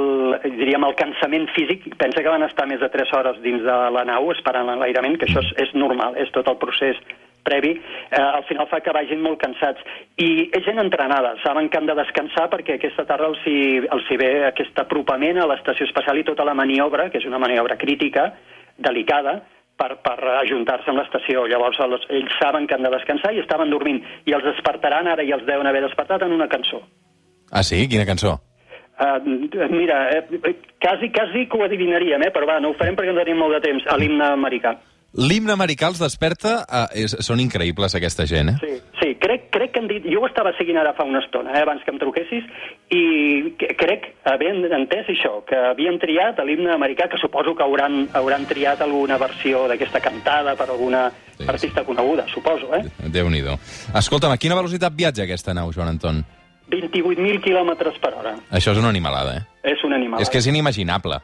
diríem, 0.58 0.84
el 0.84 0.96
cansament 0.98 1.46
físic, 1.56 1.86
pensa 1.96 2.20
que 2.20 2.28
van 2.28 2.44
estar 2.44 2.66
més 2.68 2.82
de 2.82 2.90
3 2.92 3.12
hores 3.16 3.38
dins 3.40 3.62
de 3.64 3.76
la 3.94 4.02
nau 4.04 4.28
esperant 4.34 4.68
l'enlairament, 4.68 5.16
que 5.16 5.30
això 5.30 5.40
és, 5.40 5.52
és 5.64 5.72
normal, 5.78 6.18
és 6.20 6.28
tot 6.34 6.50
el 6.50 6.58
procés 6.60 6.98
previ, 7.42 7.72
eh, 7.76 8.20
al 8.20 8.44
final 8.48 8.68
fa 8.70 8.80
que 8.80 8.94
vagin 8.94 9.22
molt 9.22 9.40
cansats. 9.42 9.82
I 10.16 10.48
és 10.54 10.64
gent 10.66 10.80
entrenada, 10.82 11.34
saben 11.42 11.68
que 11.68 11.78
han 11.78 11.88
de 11.90 11.96
descansar 11.98 12.48
perquè 12.52 12.76
aquesta 12.78 13.06
tarda 13.08 13.30
els 13.32 13.42
hi, 13.46 13.80
els 13.82 14.10
hi 14.10 14.20
ve 14.20 14.32
aquest 14.48 14.78
apropament 14.78 15.40
a 15.40 15.48
l'estació 15.50 15.88
espacial 15.88 16.18
i 16.18 16.26
tota 16.28 16.46
la 16.48 16.54
maniobra, 16.58 17.10
que 17.10 17.18
és 17.18 17.26
una 17.28 17.42
maniobra 17.42 17.78
crítica, 17.80 18.30
delicada, 18.78 19.40
per, 19.78 19.96
per 20.04 20.18
ajuntar-se 20.38 20.90
amb 20.92 21.00
l'estació. 21.00 21.46
Llavors 21.50 21.80
els, 21.82 22.06
ells 22.12 22.38
saben 22.38 22.68
que 22.68 22.76
han 22.76 22.86
de 22.86 22.92
descansar 22.94 23.34
i 23.34 23.42
estaven 23.42 23.72
dormint. 23.72 24.02
I 24.28 24.36
els 24.36 24.46
despertaran 24.46 25.10
ara 25.10 25.24
i 25.26 25.32
els 25.34 25.44
deuen 25.48 25.66
haver 25.66 25.82
despertat 25.86 26.22
en 26.26 26.34
una 26.36 26.48
cançó. 26.52 26.82
Ah, 27.50 27.64
sí? 27.66 27.84
Quina 27.90 28.06
cançó? 28.08 28.38
Uh, 29.02 29.18
mira, 29.72 30.04
eh, 30.14 30.54
quasi, 30.80 31.08
quasi 31.10 31.46
que 31.48 31.58
ho 31.58 31.64
adivinaríem, 31.64 32.22
eh? 32.22 32.30
però 32.30 32.46
va, 32.46 32.60
no 32.60 32.70
ho 32.70 32.76
farem 32.78 32.94
perquè 32.94 33.10
no 33.10 33.24
tenim 33.24 33.40
molt 33.40 33.56
de 33.56 33.62
temps, 33.64 33.86
a 33.88 33.96
l'himne 33.98 34.28
americà. 34.36 34.76
L'himne 35.12 35.52
americà 35.52 35.90
els 35.92 36.00
desperta... 36.00 36.62
Eh, 36.64 37.04
és, 37.04 37.16
són 37.20 37.40
increïbles, 37.42 37.94
aquesta 37.98 38.24
gent, 38.28 38.54
eh? 38.54 38.56
Sí, 38.62 38.78
sí 39.00 39.10
crec, 39.20 39.48
crec 39.52 39.72
que 39.74 39.80
han 39.82 39.88
dit... 39.90 40.06
Jo 40.08 40.22
ho 40.22 40.28
estava 40.28 40.52
seguint 40.56 40.78
ara 40.80 40.94
fa 40.96 41.04
una 41.08 41.20
estona, 41.22 41.52
eh, 41.52 41.62
abans 41.66 41.82
que 41.84 41.92
em 41.92 41.98
truquessis, 42.00 42.46
i 42.92 43.02
crec, 43.80 44.08
havent 44.28 44.64
entès 44.72 45.10
això, 45.12 45.38
que 45.48 45.58
havien 45.72 45.98
triat 46.02 46.40
l'himne 46.46 46.72
americà, 46.74 47.08
que 47.12 47.20
suposo 47.20 47.54
que 47.58 47.64
hauran, 47.64 48.06
hauran 48.18 48.46
triat 48.48 48.80
alguna 48.84 49.18
versió 49.20 49.66
d'aquesta 49.70 50.00
cantada 50.04 50.56
per 50.56 50.70
alguna 50.70 51.10
Sí, 51.32 51.46
artista 51.48 51.82
coneguda, 51.84 52.26
suposo, 52.28 52.68
eh? 52.76 52.82
Déu-n'hi-do. 53.08 53.56
Escolta'm, 53.98 54.34
a 54.34 54.40
quina 54.40 54.56
velocitat 54.58 54.92
viatja 54.94 55.24
aquesta 55.24 55.54
nau, 55.56 55.72
Joan 55.72 55.94
Anton? 55.94 56.20
28.000 56.72 57.40
quilòmetres 57.44 57.98
per 58.00 58.12
hora. 58.16 58.34
Això 58.52 58.72
és 58.72 58.80
una 58.80 58.92
animalada, 58.92 59.36
eh? 59.40 59.72
És 59.72 59.82
un 59.84 59.96
animal. 59.96 60.20
És 60.22 60.30
que 60.30 60.40
és 60.40 60.48
inimaginable. 60.48 61.18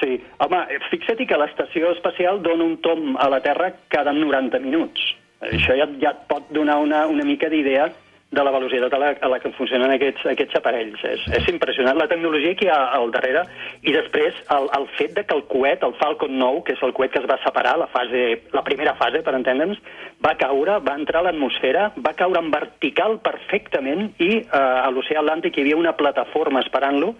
Sí, 0.00 0.18
home, 0.38 0.60
fixa't 0.92 1.24
que 1.26 1.38
l'estació 1.40 1.92
espacial 1.96 2.42
dona 2.42 2.66
un 2.66 2.76
tom 2.84 3.16
a 3.18 3.28
la 3.32 3.40
Terra 3.42 3.72
cada 3.90 4.14
90 4.14 4.60
minuts. 4.62 5.14
Això 5.40 5.74
ja, 5.78 5.86
ja 6.02 6.12
et 6.14 6.28
pot 6.30 6.46
donar 6.54 6.78
una, 6.82 7.06
una 7.10 7.26
mica 7.26 7.50
d'idea 7.50 7.88
de 8.30 8.42
la 8.44 8.50
velocitat 8.52 8.92
a 8.92 8.98
la, 9.00 9.08
a 9.24 9.28
la 9.32 9.38
que 9.40 9.50
funcionen 9.56 9.90
aquests, 9.94 10.26
aquests 10.28 10.58
aparells. 10.58 11.00
És, 11.08 11.22
és 11.38 11.46
impressionant 11.48 11.96
la 11.96 12.08
tecnologia 12.10 12.54
que 12.58 12.66
hi 12.66 12.72
ha 12.72 12.80
al 12.98 13.08
darrere 13.14 13.46
i 13.80 13.94
després 13.94 14.36
el, 14.52 14.68
el 14.76 14.84
fet 14.98 15.14
de 15.16 15.24
que 15.24 15.36
el 15.36 15.46
coet, 15.48 15.84
el 15.86 15.96
Falcon 16.00 16.36
9, 16.36 16.60
que 16.66 16.76
és 16.76 16.82
el 16.84 16.92
coet 16.96 17.14
que 17.14 17.22
es 17.22 17.28
va 17.30 17.38
separar, 17.44 17.78
la, 17.80 17.88
fase, 17.94 18.26
la 18.52 18.64
primera 18.66 18.94
fase, 19.00 19.22
per 19.24 19.32
entendre'ns, 19.38 19.80
va 20.24 20.34
caure, 20.40 20.76
va 20.84 20.98
entrar 21.00 21.22
a 21.22 21.28
l'atmosfera, 21.30 21.88
va 22.04 22.12
caure 22.18 22.42
en 22.42 22.52
vertical 22.52 23.16
perfectament 23.24 24.10
i 24.20 24.30
eh, 24.42 24.60
a 24.60 24.90
l'oceà 24.92 25.22
Atlàntic 25.22 25.56
hi 25.56 25.64
havia 25.64 25.80
una 25.80 25.96
plataforma 25.96 26.60
esperant-lo 26.66 27.14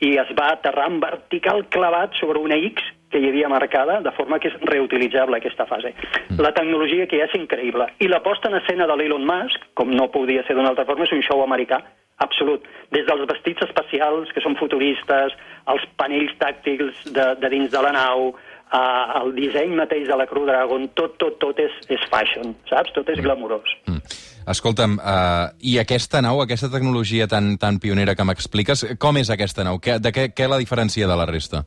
i 0.00 0.16
es 0.20 0.32
va 0.38 0.52
aterrar 0.54 0.88
en 0.90 0.98
vertical 1.00 1.66
clavat 1.68 2.16
sobre 2.20 2.40
una 2.40 2.56
X 2.56 2.82
que 3.10 3.18
hi 3.18 3.28
havia 3.28 3.48
marcada, 3.50 3.98
de 4.00 4.12
forma 4.14 4.38
que 4.38 4.48
és 4.48 4.58
reutilitzable 4.70 5.40
aquesta 5.40 5.66
fase. 5.66 5.92
La 6.38 6.52
tecnologia 6.54 7.08
que 7.10 7.18
hi 7.18 7.24
ha 7.24 7.26
és 7.26 7.34
increïble. 7.36 7.88
I 7.98 8.08
la 8.08 8.22
posta 8.22 8.48
en 8.48 8.60
escena 8.60 8.86
de 8.86 8.96
l'Elon 8.96 9.26
Musk, 9.26 9.66
com 9.74 9.90
no 9.90 10.08
podia 10.14 10.44
ser 10.46 10.54
d'una 10.54 10.70
altra 10.72 10.86
forma, 10.86 11.08
és 11.08 11.16
un 11.16 11.24
show 11.26 11.42
americà, 11.42 11.80
absolut. 12.22 12.68
Des 12.94 13.04
dels 13.08 13.26
vestits 13.32 13.66
espacials, 13.66 14.30
que 14.32 14.44
són 14.44 14.56
futuristes, 14.60 15.34
els 15.74 15.90
panells 15.98 16.38
tàctils 16.38 17.02
de, 17.10 17.26
de 17.42 17.52
dins 17.52 17.74
de 17.74 17.82
la 17.82 17.92
nau, 17.98 18.30
uh, 18.30 19.20
el 19.24 19.34
disseny 19.34 19.74
mateix 19.82 20.06
de 20.08 20.22
la 20.22 20.30
Crew 20.30 20.46
Dragon, 20.46 20.86
tot, 20.94 21.18
tot, 21.18 21.40
tot 21.42 21.60
és, 21.66 21.76
és 21.90 22.10
fashion, 22.14 22.54
saps? 22.70 22.94
Tot 22.94 23.10
és 23.10 23.22
glamurós. 23.26 23.74
Mm. 23.90 24.19
Escolta'm, 24.50 24.96
uh, 24.98 25.50
i 25.62 25.76
aquesta 25.78 26.20
nau, 26.24 26.40
aquesta 26.42 26.70
tecnologia 26.72 27.28
tan, 27.30 27.54
tan 27.60 27.78
pionera 27.82 28.16
que 28.18 28.26
m'expliques, 28.26 28.86
com 28.98 29.20
és 29.20 29.30
aquesta 29.30 29.66
nau? 29.66 29.78
Que, 29.82 30.00
de 30.02 30.10
què, 30.14 30.30
què 30.34 30.48
la 30.50 30.58
diferencia 30.58 31.06
de 31.06 31.18
la 31.18 31.28
resta? 31.28 31.62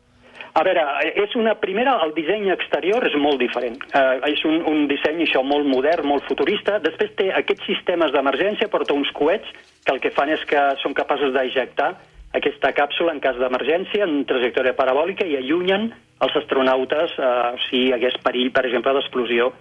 A 0.53 0.61
veure, 0.61 0.83
és 1.17 1.31
una 1.39 1.55
primera, 1.57 1.95
el 2.05 2.11
disseny 2.13 2.51
exterior 2.53 3.01
és 3.07 3.15
molt 3.17 3.39
diferent. 3.41 3.79
Uh, 3.89 4.19
és 4.29 4.43
un, 4.45 4.59
un 4.69 4.85
disseny 4.91 5.23
això 5.25 5.41
molt 5.47 5.65
modern, 5.65 6.05
molt 6.11 6.27
futurista. 6.27 6.77
Després 6.83 7.15
té 7.17 7.31
aquests 7.33 7.65
sistemes 7.71 8.13
d'emergència, 8.13 8.69
porta 8.69 8.93
uns 8.93 9.09
coets 9.17 9.49
que 9.85 9.95
el 9.95 10.01
que 10.03 10.13
fan 10.13 10.33
és 10.35 10.43
que 10.49 10.67
són 10.83 10.93
capaços 10.97 11.33
d'ejectar 11.33 11.95
aquesta 12.37 12.73
càpsula 12.73 13.13
en 13.13 13.21
cas 13.23 13.37
d'emergència 13.37 14.05
en 14.05 14.23
trajectòria 14.29 14.75
parabòlica 14.77 15.25
i 15.29 15.37
allunyen 15.37 15.91
els 16.23 16.37
astronautes 16.39 17.13
uh, 17.19 17.53
si 17.67 17.87
hi 17.87 17.93
hagués 17.95 18.17
perill, 18.25 18.51
per 18.53 18.65
exemple, 18.67 18.93
d'explosió 18.97 19.51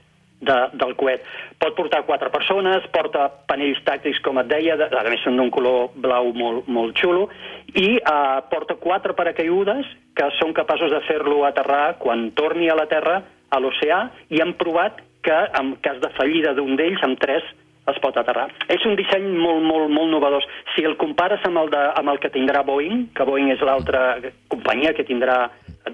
de, 0.42 0.58
del 0.78 0.94
coet. 0.98 1.24
Pot 1.62 1.76
portar 1.78 2.02
quatre 2.08 2.30
persones, 2.34 2.86
porta 2.94 3.28
panells 3.48 3.80
tàctics, 3.86 4.20
com 4.24 4.40
et 4.42 4.50
deia, 4.50 4.76
de, 4.80 4.90
a 4.90 5.04
més 5.08 5.22
són 5.24 5.38
d'un 5.38 5.52
color 5.54 5.94
blau 5.94 6.32
molt, 6.36 6.68
molt 6.68 6.98
xulo, 6.98 7.28
i 7.72 7.96
uh, 8.00 8.42
porta 8.50 8.76
quatre 8.80 9.16
paracaigudes 9.18 9.88
que 10.18 10.28
són 10.40 10.52
capaços 10.56 10.92
de 10.92 11.00
fer-lo 11.06 11.42
aterrar 11.48 11.96
quan 12.02 12.30
torni 12.36 12.68
a 12.68 12.76
la 12.78 12.88
Terra, 12.90 13.22
a 13.52 13.58
l'oceà, 13.60 14.04
i 14.32 14.42
han 14.42 14.54
provat 14.60 15.00
que 15.22 15.38
en 15.58 15.76
cas 15.84 16.00
de 16.02 16.10
fallida 16.16 16.54
d'un 16.56 16.74
d'ells, 16.76 17.02
amb 17.06 17.20
tres 17.22 17.46
es 17.90 17.98
pot 18.02 18.16
aterrar. 18.18 18.46
És 18.70 18.84
un 18.86 18.94
disseny 18.98 19.24
molt, 19.34 19.62
molt, 19.66 19.90
molt 19.90 20.10
novedós. 20.12 20.46
Si 20.74 20.84
el 20.86 20.94
compares 21.00 21.42
amb 21.48 21.64
el, 21.64 21.70
de, 21.72 21.80
amb 21.98 22.12
el 22.12 22.20
que 22.22 22.30
tindrà 22.34 22.62
Boeing, 22.66 23.08
que 23.16 23.26
Boeing 23.26 23.50
és 23.54 23.64
l'altra 23.66 24.20
companyia 24.52 24.94
que 24.94 25.06
tindrà 25.08 25.48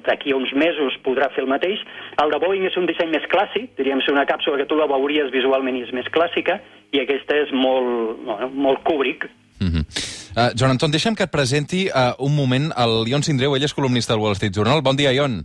d'aquí 0.06 0.32
a 0.32 0.38
uns 0.38 0.52
mesos 0.54 0.96
podrà 1.04 1.30
fer 1.34 1.44
el 1.44 1.50
mateix, 1.50 1.82
el 2.22 2.30
de 2.30 2.38
Boeing 2.42 2.66
és 2.68 2.76
un 2.76 2.86
disseny 2.86 3.10
més 3.14 3.26
clàssic, 3.32 3.74
diríem 3.78 4.02
ser 4.04 4.14
una 4.14 4.26
càpsula 4.28 4.60
que 4.60 4.68
tu 4.68 4.78
la 4.78 4.88
veuries 4.90 5.32
visualment 5.34 5.76
i 5.76 5.84
és 5.86 5.92
més 5.96 6.08
clàssica, 6.14 6.60
i 6.92 7.02
aquesta 7.02 7.36
és 7.36 7.52
molt, 7.52 8.22
bueno, 8.24 8.50
molt 8.54 8.82
Kubrick. 8.84 9.28
Mm 9.60 9.68
-hmm. 9.68 9.84
uh, 10.36 10.50
Joan 10.54 10.70
Anton, 10.70 10.90
deixa'm 10.90 11.14
que 11.14 11.24
et 11.24 11.30
presenti 11.30 11.88
uh, 11.88 12.14
un 12.18 12.34
moment 12.34 12.72
el 12.76 13.08
Ion 13.08 13.22
Sindreu, 13.22 13.56
ell 13.56 13.64
és 13.64 13.74
columnista 13.74 14.12
del 14.12 14.22
Wall 14.22 14.34
Street 14.34 14.54
Journal. 14.54 14.82
Bon 14.82 14.96
dia, 14.96 15.12
Ion. 15.12 15.44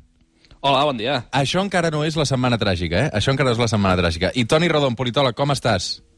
Hola, 0.61 0.85
bon 0.85 0.97
dia. 0.97 1.25
Això 1.31 1.59
encara 1.59 1.89
no 1.91 2.05
és 2.05 2.15
la 2.15 2.23
setmana 2.23 2.57
tràgica, 2.57 2.95
eh? 2.95 3.09
Això 3.11 3.31
encara 3.31 3.49
no 3.49 3.53
és 3.53 3.59
la 3.59 3.67
setmana 3.67 4.01
tràgica. 4.01 4.31
I 4.33 4.45
Toni 4.45 4.69
Rodon, 4.69 4.95
politòleg, 4.95 5.35
com 5.35 5.51
estàs? 5.51 6.12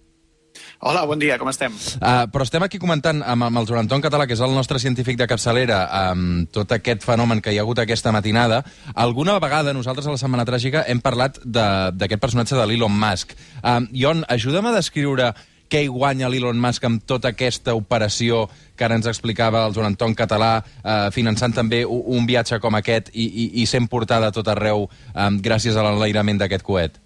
Hola, 0.86 1.02
bon 1.10 1.18
dia, 1.18 1.40
com 1.42 1.50
estem? 1.50 1.74
Uh, 1.98 2.28
però 2.30 2.46
estem 2.46 2.62
aquí 2.62 2.78
comentant 2.78 3.24
amb, 3.26 3.48
amb 3.48 3.58
el 3.58 3.66
Joan 3.66 3.88
Anton 3.88 4.04
Català, 4.06 4.28
que 4.30 4.36
és 4.38 4.42
el 4.46 4.52
nostre 4.54 4.78
científic 4.78 5.18
de 5.18 5.26
capçalera, 5.26 5.80
amb 5.90 6.52
tot 6.54 6.76
aquest 6.76 7.02
fenomen 7.02 7.42
que 7.42 7.50
hi 7.50 7.58
ha 7.58 7.64
hagut 7.64 7.82
aquesta 7.82 8.14
matinada. 8.14 8.60
Alguna 8.94 9.40
vegada 9.42 9.74
nosaltres 9.74 10.06
a 10.06 10.14
la 10.14 10.22
Setmana 10.22 10.46
Tràgica 10.46 10.84
hem 10.86 11.02
parlat 11.02 11.40
d'aquest 11.42 12.22
personatge 12.22 12.54
de 12.60 12.68
l'Elon 12.70 12.94
Musk. 13.02 13.34
Uh, 13.64 13.80
Ion, 13.98 14.22
ajuda'm 14.30 14.70
a 14.70 14.76
descriure 14.78 15.32
què 15.74 15.82
hi 15.82 15.90
guanya 15.90 16.30
l'Elon 16.30 16.62
Musk 16.62 16.86
amb 16.86 17.02
tota 17.10 17.34
aquesta 17.34 17.74
operació 17.74 18.46
que 18.78 18.86
ara 18.86 19.02
ens 19.02 19.10
explicava 19.10 19.66
el 19.66 19.74
Joan 19.74 19.96
Anton 19.96 20.14
Català, 20.14 20.60
eh, 20.62 21.10
finançant 21.16 21.56
també 21.56 21.82
un 21.90 22.30
viatge 22.30 22.60
com 22.62 22.78
aquest 22.78 23.10
i, 23.14 23.26
i, 23.26 23.48
i 23.64 23.66
sent 23.66 23.90
portada 23.90 24.30
a 24.30 24.36
tot 24.36 24.54
arreu 24.54 24.86
eh, 24.86 25.30
gràcies 25.42 25.74
a 25.74 25.88
l'enlairament 25.88 26.44
d'aquest 26.44 26.68
coet. 26.68 27.02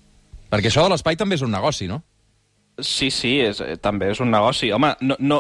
Perquè 0.52 0.68
això 0.68 0.84
de 0.84 0.98
l'espai 0.98 1.16
també 1.16 1.40
és 1.40 1.46
un 1.46 1.56
negoci, 1.56 1.88
no? 1.88 2.02
Sí, 2.86 3.10
sí, 3.12 3.40
és, 3.44 3.62
eh, 3.62 3.78
també 3.82 4.12
és 4.14 4.20
un 4.24 4.32
negoci. 4.32 4.72
Home, 4.76 4.94
no, 5.02 5.16
no, 5.20 5.40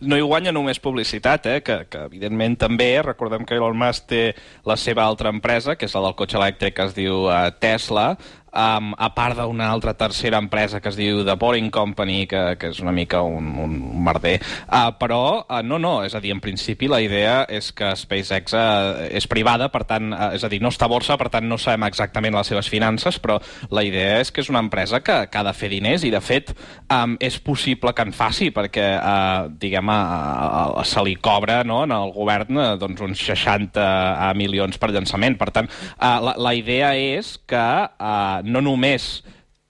no 0.00 0.18
hi 0.18 0.24
guanya 0.24 0.52
només 0.52 0.80
publicitat, 0.82 1.46
eh? 1.46 1.60
que, 1.64 1.76
que 1.90 2.02
evidentment 2.08 2.56
també, 2.60 2.90
recordem 3.04 3.44
que 3.46 3.56
Elon 3.58 3.78
Musk 3.78 4.08
té 4.10 4.22
la 4.68 4.76
seva 4.80 5.04
altra 5.06 5.32
empresa, 5.32 5.76
que 5.76 5.88
és 5.88 5.96
la 5.96 6.04
del 6.06 6.16
cotxe 6.18 6.38
elèctric 6.40 6.76
que 6.76 6.88
es 6.88 6.96
diu 6.96 7.26
uh, 7.28 7.48
Tesla, 7.62 8.14
um, 8.52 8.92
a 8.98 9.10
part 9.14 9.38
d'una 9.38 9.70
altra 9.70 9.94
tercera 9.94 10.38
empresa 10.38 10.80
que 10.80 10.90
es 10.90 10.98
diu 10.98 11.24
The 11.24 11.36
Boring 11.40 11.70
Company, 11.70 12.26
que, 12.30 12.42
que 12.60 12.70
és 12.74 12.80
una 12.82 12.92
mica 12.92 13.22
un, 13.22 13.52
un 13.60 13.76
merder. 14.04 14.38
Uh, 14.66 14.90
però, 14.98 15.22
uh, 15.42 15.60
no, 15.66 15.78
no, 15.82 16.00
és 16.06 16.14
a 16.14 16.22
dir, 16.22 16.34
en 16.34 16.42
principi 16.42 16.88
la 16.90 17.00
idea 17.02 17.44
és 17.48 17.70
que 17.76 17.92
SpaceX 17.96 18.54
uh, 18.56 19.06
és 19.10 19.26
privada, 19.30 19.70
per 19.72 19.84
tant, 19.88 20.12
uh, 20.12 20.30
és 20.36 20.44
a 20.44 20.50
dir, 20.52 20.60
no 20.62 20.72
està 20.72 20.88
a 20.88 20.92
borsa, 20.92 21.18
per 21.20 21.30
tant 21.32 21.46
no 21.48 21.58
sabem 21.60 21.86
exactament 21.88 22.36
les 22.36 22.50
seves 22.50 22.70
finances, 22.70 23.20
però 23.22 23.38
la 23.70 23.84
idea 23.86 24.18
és 24.20 24.32
que 24.32 24.42
és 24.44 24.50
una 24.52 24.62
empresa 24.62 25.02
que, 25.04 25.22
que 25.30 25.40
ha 25.40 25.46
de 25.46 25.54
fer 25.56 25.70
diners 25.72 26.04
i, 26.06 26.12
de 26.12 26.22
fet, 26.24 26.54
um, 26.90 27.16
és 27.20 27.38
possible 27.42 27.94
que 27.96 28.06
en 28.06 28.14
faci, 28.16 28.50
perquè, 28.54 28.88
uh, 28.98 29.50
diguem, 29.60 29.90
uh, 29.90 30.78
uh, 30.80 30.84
se 30.86 31.02
li 31.06 31.16
cobra 31.20 31.60
no, 31.66 31.82
en 31.86 31.94
el 31.94 32.14
govern 32.14 32.58
uh, 32.58 32.68
doncs, 32.80 33.02
uns 33.04 33.24
60 33.30 34.34
milions 34.38 34.78
per 34.80 34.90
llançament. 34.94 35.38
Per 35.40 35.50
tant, 35.54 35.70
uh, 35.70 36.18
la, 36.24 36.34
la 36.40 36.54
idea 36.56 36.92
és 36.98 37.34
que 37.48 37.60
uh, 37.60 38.39
no 38.44 38.62
només 38.64 39.20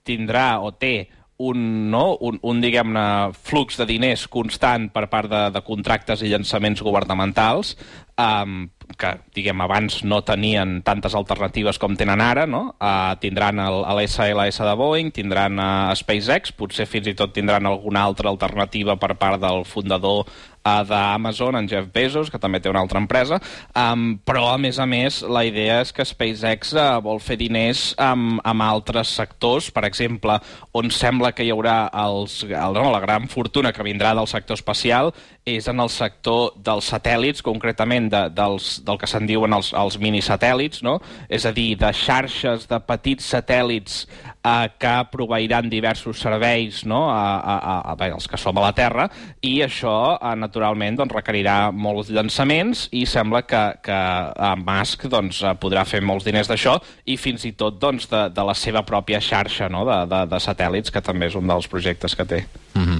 tindrà 0.07 0.59
o 0.61 0.71
té 0.73 1.09
un, 1.41 1.89
no, 1.89 2.03
un, 2.21 2.37
un 2.45 2.61
diguem-ne, 2.61 3.05
flux 3.47 3.79
de 3.79 3.87
diners 3.89 4.27
constant 4.29 4.89
per 4.93 5.07
part 5.09 5.29
de, 5.31 5.41
de 5.55 5.63
contractes 5.65 6.21
i 6.21 6.29
llançaments 6.29 6.83
governamentals, 6.85 7.73
um, 8.21 8.67
que, 8.99 9.13
diguem, 9.33 9.63
abans 9.63 10.01
no 10.05 10.21
tenien 10.27 10.79
tantes 10.85 11.15
alternatives 11.17 11.79
com 11.81 11.95
tenen 11.97 12.21
ara, 12.21 12.45
no? 12.49 12.75
Uh, 12.77 13.15
tindran 13.23 13.61
l'SLS 13.63 14.61
de 14.67 14.75
Boeing, 14.77 15.11
tindran 15.15 15.57
uh, 15.57 15.95
SpaceX, 15.97 16.53
potser 16.57 16.85
fins 16.89 17.09
i 17.09 17.15
tot 17.17 17.33
tindran 17.33 17.65
alguna 17.69 18.05
altra 18.05 18.29
alternativa 18.29 18.97
per 19.01 19.15
part 19.17 19.41
del 19.41 19.65
fundador 19.65 20.27
uh, 20.65 20.81
d'Amazon, 20.87 21.57
en 21.59 21.69
Jeff 21.69 21.89
Bezos, 21.93 22.31
que 22.31 22.39
també 22.41 22.61
té 22.61 22.69
una 22.71 22.81
altra 22.83 23.01
empresa, 23.01 23.39
um, 23.75 24.15
però, 24.25 24.47
a 24.53 24.57
més 24.61 24.79
a 24.79 24.87
més, 24.89 25.21
la 25.23 25.43
idea 25.47 25.81
és 25.81 25.93
que 25.95 26.05
SpaceX 26.07 26.75
uh, 26.77 26.99
vol 27.03 27.21
fer 27.23 27.37
diners 27.41 27.91
amb, 28.01 28.39
amb 28.47 28.65
altres 28.65 29.13
sectors, 29.17 29.71
per 29.73 29.85
exemple, 29.87 30.37
on 30.77 30.91
sembla 30.93 31.33
que 31.35 31.45
hi 31.45 31.51
haurà 31.53 31.85
els, 32.05 32.41
el, 32.47 32.77
no, 32.77 32.89
la 32.93 33.03
gran 33.03 33.27
fortuna 33.31 33.73
que 33.75 33.85
vindrà 33.85 34.15
del 34.17 34.29
sector 34.29 34.59
espacial 34.59 35.11
és 35.45 35.65
en 35.67 35.79
el 35.81 35.89
sector 35.89 36.51
dels 36.61 36.91
satèl·lits, 36.91 37.41
concretament 37.41 38.11
de, 38.11 38.27
dels, 38.37 38.75
del 38.85 38.99
que 39.01 39.09
se'n 39.09 39.25
diuen 39.29 39.53
els, 39.57 39.71
els 39.77 39.97
minisatèl·lits, 40.01 40.83
no? 40.85 40.99
és 41.29 41.47
a 41.49 41.53
dir, 41.55 41.73
de 41.81 41.89
xarxes 41.97 42.67
de 42.69 42.79
petits 42.85 43.31
satèl·lits 43.33 44.03
eh, 44.43 44.69
que 44.79 44.93
proveiran 45.11 45.69
diversos 45.69 46.19
serveis 46.19 46.83
no? 46.85 47.09
a, 47.09 47.39
a, 47.39 47.55
a, 47.57 47.95
a 47.95 48.09
els 48.11 48.27
que 48.27 48.39
som 48.41 48.57
a 48.57 48.65
la 48.65 48.73
Terra, 48.77 49.07
i 49.41 49.59
això, 49.65 50.17
eh, 50.17 50.33
naturalment, 50.39 50.97
doncs, 50.99 51.15
requerirà 51.15 51.57
molts 51.71 52.11
llançaments 52.13 52.87
i 52.97 53.05
sembla 53.09 53.43
que, 53.47 53.63
que 53.85 53.97
eh, 53.97 54.53
Musk 54.61 55.07
doncs, 55.11 55.43
eh, 55.43 55.53
podrà 55.61 55.85
fer 55.87 56.01
molts 56.05 56.27
diners 56.27 56.49
d'això 56.51 56.77
i 57.05 57.17
fins 57.21 57.45
i 57.49 57.53
tot 57.57 57.79
doncs, 57.81 58.09
de, 58.11 58.27
de 58.33 58.47
la 58.47 58.57
seva 58.57 58.85
pròpia 58.87 59.21
xarxa 59.21 59.69
no? 59.69 59.85
de, 59.87 60.01
de, 60.11 60.23
de 60.31 60.41
satèl·lits, 60.41 60.93
que 60.93 61.03
també 61.05 61.31
és 61.31 61.37
un 61.37 61.47
dels 61.47 61.69
projectes 61.71 62.15
que 62.15 62.25
té. 62.25 62.43
Mm 62.73 62.83
-hmm. 62.87 62.99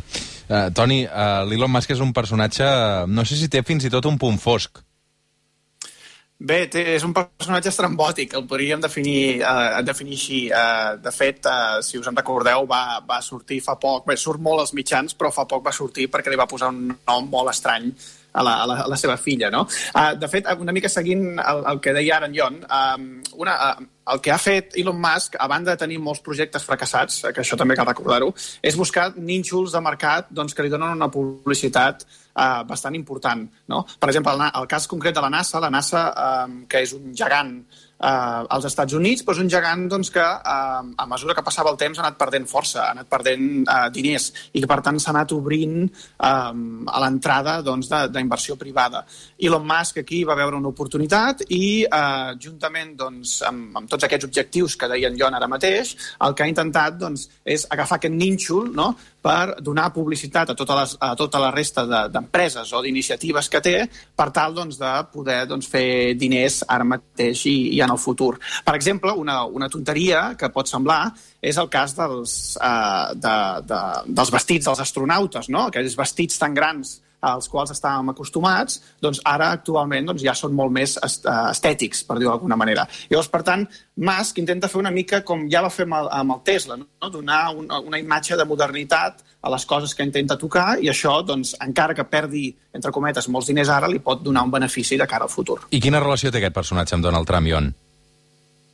uh, 0.50 0.70
Toni, 0.74 1.04
uh, 1.06 1.44
l'Elon 1.48 1.72
Musk 1.72 1.92
és 1.92 2.00
un 2.00 2.14
personatge... 2.14 2.66
No 3.08 3.26
sé 3.26 3.36
si 3.36 3.50
té 3.50 3.64
fins 3.64 3.86
i 3.86 3.90
tot 3.90 4.06
un 4.06 4.18
punt 4.18 4.38
fosc. 4.40 4.80
Bé, 6.42 6.64
té, 6.74 6.82
és 6.96 7.04
un 7.06 7.12
personatge 7.14 7.70
estrambòtic, 7.70 8.32
el 8.34 8.48
podríem 8.50 8.82
definir, 8.82 9.44
uh, 9.46 9.82
definir 9.86 10.16
així. 10.18 10.40
Uh, 10.50 10.96
de 11.04 11.12
fet, 11.14 11.46
uh, 11.46 11.84
si 11.86 12.00
us 12.02 12.08
en 12.10 12.18
recordeu, 12.18 12.66
va, 12.70 12.98
va 13.06 13.20
sortir 13.22 13.60
fa 13.62 13.76
poc, 13.78 14.08
bé, 14.10 14.16
surt 14.18 14.42
molt 14.42 14.64
als 14.64 14.74
mitjans, 14.74 15.14
però 15.14 15.30
fa 15.36 15.46
poc 15.46 15.62
va 15.68 15.76
sortir 15.76 16.08
perquè 16.10 16.34
li 16.34 16.40
va 16.42 16.50
posar 16.50 16.72
un 16.74 16.88
nom 16.96 17.30
molt 17.30 17.54
estrany 17.54 17.92
a 18.34 18.44
la, 18.44 18.56
a 18.64 18.68
la, 18.68 18.76
a 18.84 18.88
la 18.88 18.98
seva 18.98 19.18
filla, 19.18 19.50
no? 19.52 19.66
Uh, 19.94 20.14
de 20.20 20.30
fet, 20.32 20.48
una 20.60 20.74
mica 20.76 20.90
seguint 20.90 21.40
el, 21.40 21.64
el 21.74 21.82
que 21.84 21.94
deia 21.96 22.18
ara 22.18 22.30
en 22.30 22.38
Jon, 22.38 22.62
um, 22.64 23.10
una, 23.44 23.58
uh, 23.72 23.90
el 24.12 24.22
que 24.24 24.32
ha 24.34 24.40
fet 24.42 24.76
Elon 24.80 24.98
Musk, 25.00 25.38
a 25.40 25.48
banda 25.52 25.76
de 25.76 25.84
tenir 25.84 26.00
molts 26.02 26.24
projectes 26.26 26.66
fracassats, 26.68 27.22
que 27.36 27.44
això 27.44 27.60
també 27.60 27.78
cal 27.80 27.88
recordar-ho, 27.90 28.32
és 28.64 28.80
buscar 28.80 29.12
nínxols 29.18 29.76
de 29.76 29.84
mercat 29.84 30.32
doncs, 30.32 30.56
que 30.56 30.66
li 30.66 30.72
donen 30.74 30.96
una 30.98 31.12
publicitat 31.12 32.06
uh, 32.08 32.64
bastant 32.68 32.98
important. 32.98 33.46
No? 33.72 33.84
Per 34.00 34.12
exemple, 34.12 34.36
el, 34.36 34.48
el 34.64 34.68
cas 34.72 34.90
concret 34.92 35.16
de 35.16 35.24
la 35.24 35.32
NASA, 35.34 35.62
la 35.64 35.72
NASA, 35.74 36.08
uh, 36.12 36.60
que 36.72 36.84
és 36.88 36.96
un 36.98 37.14
gegant 37.16 37.56
eh, 38.02 38.42
als 38.56 38.66
Estats 38.70 38.96
Units, 38.98 39.24
però 39.24 39.38
és 39.38 39.44
un 39.44 39.52
gegant 39.52 39.86
doncs, 39.92 40.12
que 40.14 40.24
eh, 40.24 40.82
a 41.04 41.08
mesura 41.10 41.36
que 41.38 41.46
passava 41.46 41.72
el 41.72 41.80
temps 41.80 42.00
ha 42.00 42.06
anat 42.06 42.18
perdent 42.20 42.48
força, 42.50 42.88
ha 42.88 42.96
anat 42.96 43.10
perdent 43.12 43.62
eh, 43.62 43.90
diners 43.94 44.32
i 44.54 44.64
que 44.64 44.70
per 44.70 44.82
tant 44.86 45.00
s'ha 45.00 45.14
anat 45.14 45.36
obrint 45.38 45.78
eh, 45.86 46.26
a 46.26 47.04
l'entrada 47.06 47.60
doncs, 47.66 47.92
d'inversió 48.12 48.58
privada. 48.60 49.04
Elon 49.40 49.66
Musk 49.68 50.02
aquí 50.02 50.24
va 50.28 50.38
veure 50.40 50.58
una 50.60 50.72
oportunitat 50.72 51.46
i 51.50 51.84
eh, 51.86 52.34
juntament 52.42 52.96
doncs, 52.98 53.40
amb, 53.48 53.78
amb 53.78 53.92
tots 53.92 54.08
aquests 54.08 54.30
objectius 54.30 54.78
que 54.80 54.90
deien 54.92 55.18
Jon 55.20 55.38
ara 55.38 55.50
mateix, 55.52 55.96
el 56.26 56.36
que 56.36 56.46
ha 56.46 56.52
intentat 56.52 56.98
doncs, 57.00 57.28
és 57.46 57.68
agafar 57.70 58.00
aquest 58.00 58.16
nínxol 58.16 58.72
no? 58.76 58.92
per 59.22 59.62
donar 59.62 59.92
publicitat 59.94 60.50
a 60.50 60.56
tota, 60.58 60.80
les, 60.80 60.96
a 61.00 61.14
tota 61.16 61.40
la 61.42 61.52
resta 61.54 61.86
d'empreses 62.10 62.66
de, 62.66 62.76
o 62.76 62.82
d'iniciatives 62.82 63.50
que 63.54 63.62
té 63.62 63.76
per 64.18 64.32
tal 64.34 64.56
doncs, 64.58 64.80
de 64.82 64.94
poder 65.14 65.44
doncs, 65.50 65.70
fer 65.70 66.16
diners 66.18 66.62
ara 66.68 66.88
mateix 66.88 67.46
i, 67.46 67.56
i 67.76 67.82
en 67.86 67.91
el 67.92 68.02
futur. 68.02 68.34
Per 68.66 68.76
exemple, 68.78 69.14
una, 69.18 69.44
una 69.46 69.70
tonteria 69.70 70.32
que 70.40 70.52
pot 70.54 70.70
semblar 70.72 71.04
és 71.42 71.60
el 71.62 71.70
cas 71.74 71.96
dels, 71.98 72.36
uh, 72.58 73.14
de, 73.16 73.38
de, 73.70 73.82
dels 74.08 74.34
vestits 74.34 74.70
dels 74.70 74.84
astronautes, 74.84 75.50
no? 75.54 75.68
aquells 75.70 75.98
vestits 76.00 76.42
tan 76.42 76.58
grans 76.58 77.00
als 77.22 77.48
quals 77.50 77.72
estàvem 77.74 78.10
acostumats, 78.12 78.80
doncs 79.02 79.22
ara 79.30 79.52
actualment 79.56 80.10
doncs, 80.10 80.24
ja 80.26 80.34
són 80.38 80.56
molt 80.58 80.74
més 80.74 80.98
estètics, 80.98 82.04
per 82.08 82.18
dir-ho 82.18 82.32
d'alguna 82.32 82.58
manera. 82.58 82.88
Llavors, 83.12 83.30
per 83.32 83.44
tant, 83.48 83.66
Musk 84.02 84.40
intenta 84.42 84.70
fer 84.72 84.80
una 84.82 84.92
mica 84.94 85.22
com 85.26 85.46
ja 85.52 85.62
va 85.62 85.70
fer 85.74 85.86
amb 85.86 86.00
el, 86.00 86.10
amb 86.22 86.36
el 86.38 86.42
Tesla, 86.48 86.78
no? 86.82 87.12
donar 87.14 87.44
una, 87.56 87.80
una 87.80 88.00
imatge 88.02 88.38
de 88.40 88.48
modernitat 88.50 89.22
a 89.42 89.52
les 89.54 89.66
coses 89.66 89.94
que 89.98 90.06
intenta 90.06 90.38
tocar 90.38 90.78
i 90.82 90.90
això, 90.90 91.20
doncs, 91.26 91.54
encara 91.62 91.96
que 91.98 92.06
perdi, 92.10 92.48
entre 92.74 92.94
cometes, 92.94 93.30
molts 93.30 93.52
diners 93.52 93.70
ara, 93.74 93.90
li 93.90 94.02
pot 94.02 94.22
donar 94.24 94.46
un 94.48 94.54
benefici 94.54 94.98
de 94.98 95.08
cara 95.10 95.30
al 95.30 95.34
futur. 95.34 95.60
I 95.72 95.82
quina 95.82 96.02
relació 96.02 96.32
té 96.32 96.42
aquest 96.42 96.58
personatge 96.58 96.98
amb 96.98 97.06
Donald 97.06 97.30
Trump, 97.30 97.50
Ion? 97.50 97.72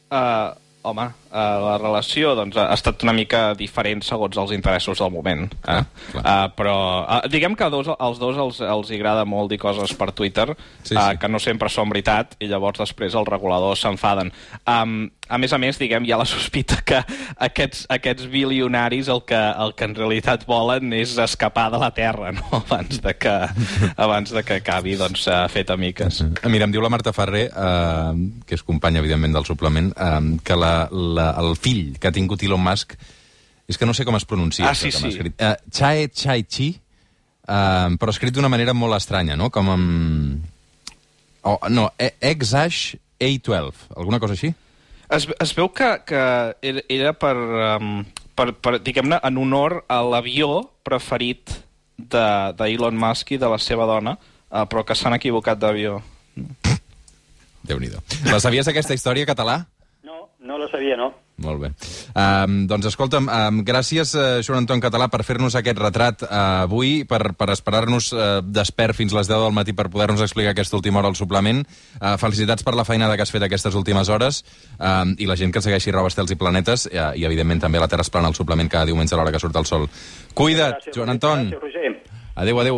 Uh, 0.07 0.55
home, 0.87 1.07
uh, 1.07 1.37
la 1.63 1.75
relació 1.81 2.33
doncs, 2.37 2.57
ha 2.59 2.73
estat 2.75 3.03
una 3.05 3.15
mica 3.15 3.51
diferent 3.57 4.03
segons 4.05 4.37
els 4.39 4.53
interessos 4.55 5.01
del 5.03 5.13
moment. 5.13 5.47
Eh? 5.67 5.77
Ah, 5.77 5.83
uh, 6.21 6.47
però 6.57 6.77
uh, 7.03 7.19
diguem 7.31 7.55
que 7.57 7.67
a 7.67 7.71
dos, 7.73 7.91
als 7.97 8.21
dos 8.21 8.39
els, 8.41 8.61
els 8.63 8.93
agrada 8.95 9.25
molt 9.27 9.51
dir 9.51 9.59
coses 9.61 9.93
per 9.97 10.11
Twitter 10.15 10.47
Sí, 10.83 10.95
uh, 10.95 11.11
sí. 11.11 11.19
que 11.21 11.29
no 11.31 11.39
sempre 11.43 11.69
són 11.71 11.91
veritat 11.91 12.37
i 12.39 12.49
llavors 12.51 12.79
després 12.81 13.15
els 13.17 13.29
reguladors 13.29 13.83
s'enfaden. 13.83 14.31
Um, 14.65 15.07
a 15.27 15.37
més 15.37 15.51
a 15.51 15.59
més, 15.59 15.77
diguem, 15.79 16.05
hi 16.07 16.13
ha 16.15 16.19
la 16.19 16.27
sospita 16.27 16.79
que 16.87 17.01
aquests, 17.43 17.85
aquests 17.91 18.27
bilionaris 18.31 19.09
el 19.11 19.23
que, 19.27 19.37
el 19.37 19.73
que 19.75 19.87
en 19.89 19.95
realitat 19.97 20.45
volen 20.47 20.93
és 20.95 21.17
escapar 21.19 21.67
de 21.73 21.81
la 21.81 21.91
Terra, 21.95 22.31
no? 22.35 22.47
abans 22.63 23.01
de 23.03 23.13
que, 23.19 23.35
abans 23.97 24.31
de 24.33 24.43
que 24.47 24.59
acabi 24.61 24.95
doncs, 24.99 25.27
uh, 25.27 25.43
fet 25.51 25.73
a 25.73 25.77
miques. 25.79 26.21
Eh, 26.23 26.51
Mira, 26.51 26.67
em 26.67 26.75
diu 26.75 26.83
la 26.83 26.91
Marta 26.93 27.13
Ferrer, 27.15 27.47
eh, 27.51 28.23
que 28.47 28.55
és 28.57 28.63
companya, 28.63 29.01
evidentment, 29.03 29.35
del 29.35 29.47
suplement, 29.47 29.91
eh, 29.91 30.21
que 30.47 30.55
la, 30.59 30.71
la, 30.91 31.29
el 31.41 31.55
fill 31.59 31.95
que 31.99 32.09
ha 32.09 32.15
tingut 32.15 32.43
Elon 32.45 32.61
Musk, 32.63 32.93
és 33.67 33.77
que 33.79 33.85
no 33.89 33.93
sé 33.97 34.05
com 34.07 34.15
es 34.15 34.25
pronuncia. 34.25 34.65
Ah, 34.69 34.75
això 34.75 34.87
sí, 34.87 34.91
que 34.93 34.99
sí. 35.01 35.09
Escrit. 35.15 35.41
Eh, 35.41 35.55
Chae 35.71 36.07
Chai 36.13 36.43
Chi, 36.47 36.69
eh, 37.47 37.89
però 37.99 38.13
escrit 38.13 38.35
d'una 38.35 38.49
manera 38.53 38.73
molt 38.77 38.95
estranya, 38.99 39.35
no? 39.39 39.49
Com 39.51 39.69
amb... 39.73 40.45
Oh, 41.47 41.59
no, 41.71 41.89
E- 41.97 42.15
Exash 42.31 42.95
A12, 43.19 43.73
alguna 43.95 44.19
cosa 44.19 44.35
així? 44.35 44.49
Es, 45.09 45.23
es 45.39 45.53
veu 45.55 45.69
que, 45.71 45.87
que 46.05 46.21
era, 46.91 47.13
per, 47.15 47.35
um, 47.79 48.01
per, 48.35 48.49
per 48.59 48.73
diguem-ne, 48.83 49.21
en 49.23 49.37
honor 49.39 49.77
a 49.87 50.01
l'avió 50.03 50.65
preferit 50.83 51.53
de- 51.97 52.51
d'Elon 52.59 52.97
de, 52.97 52.99
Musk 53.05 53.31
i 53.31 53.39
de 53.39 53.47
la 53.47 53.59
seva 53.63 53.87
dona, 53.87 54.17
uh, 54.19 54.65
però 54.67 54.83
que 54.83 54.97
s'han 54.99 55.15
equivocat 55.15 55.61
d'avió. 55.61 56.01
Déu-n'hi-do. 57.67 57.99
La 58.31 58.39
sabies, 58.43 58.67
aquesta 58.67 58.95
història 58.95 59.27
català? 59.27 59.61
No, 60.47 60.57
la 60.57 60.69
sabia, 60.71 60.95
no. 60.95 61.09
Molt 61.43 61.59
bé. 61.59 61.69
Um, 62.17 62.61
doncs 62.69 62.87
escolta'm, 62.89 63.27
um, 63.29 63.57
gràcies, 63.67 64.13
uh, 64.15 64.39
Joan 64.41 64.63
Anton 64.63 64.79
Català, 64.81 65.09
per 65.11 65.19
fer-nos 65.27 65.57
aquest 65.59 65.77
retrat 65.77 66.23
uh, 66.25 66.63
avui, 66.63 67.03
per, 67.09 67.19
per 67.37 67.49
esperar-nos 67.53 68.07
uh, 68.15 68.23
despert 68.41 68.97
fins 68.97 69.13
les 69.13 69.29
10 69.29 69.43
del 69.43 69.53
matí 69.53 69.75
per 69.77 69.89
poder-nos 69.93 70.23
explicar 70.25 70.55
aquesta 70.55 70.79
última 70.79 71.01
hora 71.03 71.11
al 71.11 71.19
suplement. 71.19 71.61
Uh, 71.99 72.15
felicitats 72.21 72.65
per 72.65 72.73
la 72.79 72.87
feinada 72.87 73.19
que 73.19 73.27
has 73.27 73.33
fet 73.35 73.45
aquestes 73.45 73.75
últimes 73.77 74.09
hores 74.09 74.41
um, 74.79 75.13
i 75.19 75.29
la 75.29 75.37
gent 75.37 75.53
que 75.53 75.61
segueixi 75.61 75.93
Roba 75.93 76.09
Estels 76.09 76.33
i 76.33 76.39
Planetes 76.39 76.87
uh, 76.89 77.11
i, 77.13 77.27
evidentment, 77.27 77.61
també 77.67 77.83
la 77.83 77.91
Terra 77.91 78.07
es 78.07 78.13
plana 78.13 78.31
al 78.31 78.39
suplement 78.39 78.71
cada 78.71 78.89
diumenge 78.89 79.13
a 79.13 79.19
l'hora 79.19 79.35
que 79.35 79.43
surt 79.43 79.61
el 79.61 79.67
sol. 79.69 79.85
Cuida't, 80.33 80.79
Gràcies, 80.79 80.95
Joan. 80.95 81.17
Anton. 81.17 81.49
Gràcies, 81.51 81.67
Roger. 81.67 81.77
Adéu, 82.37 82.59
adéu. 82.61 82.75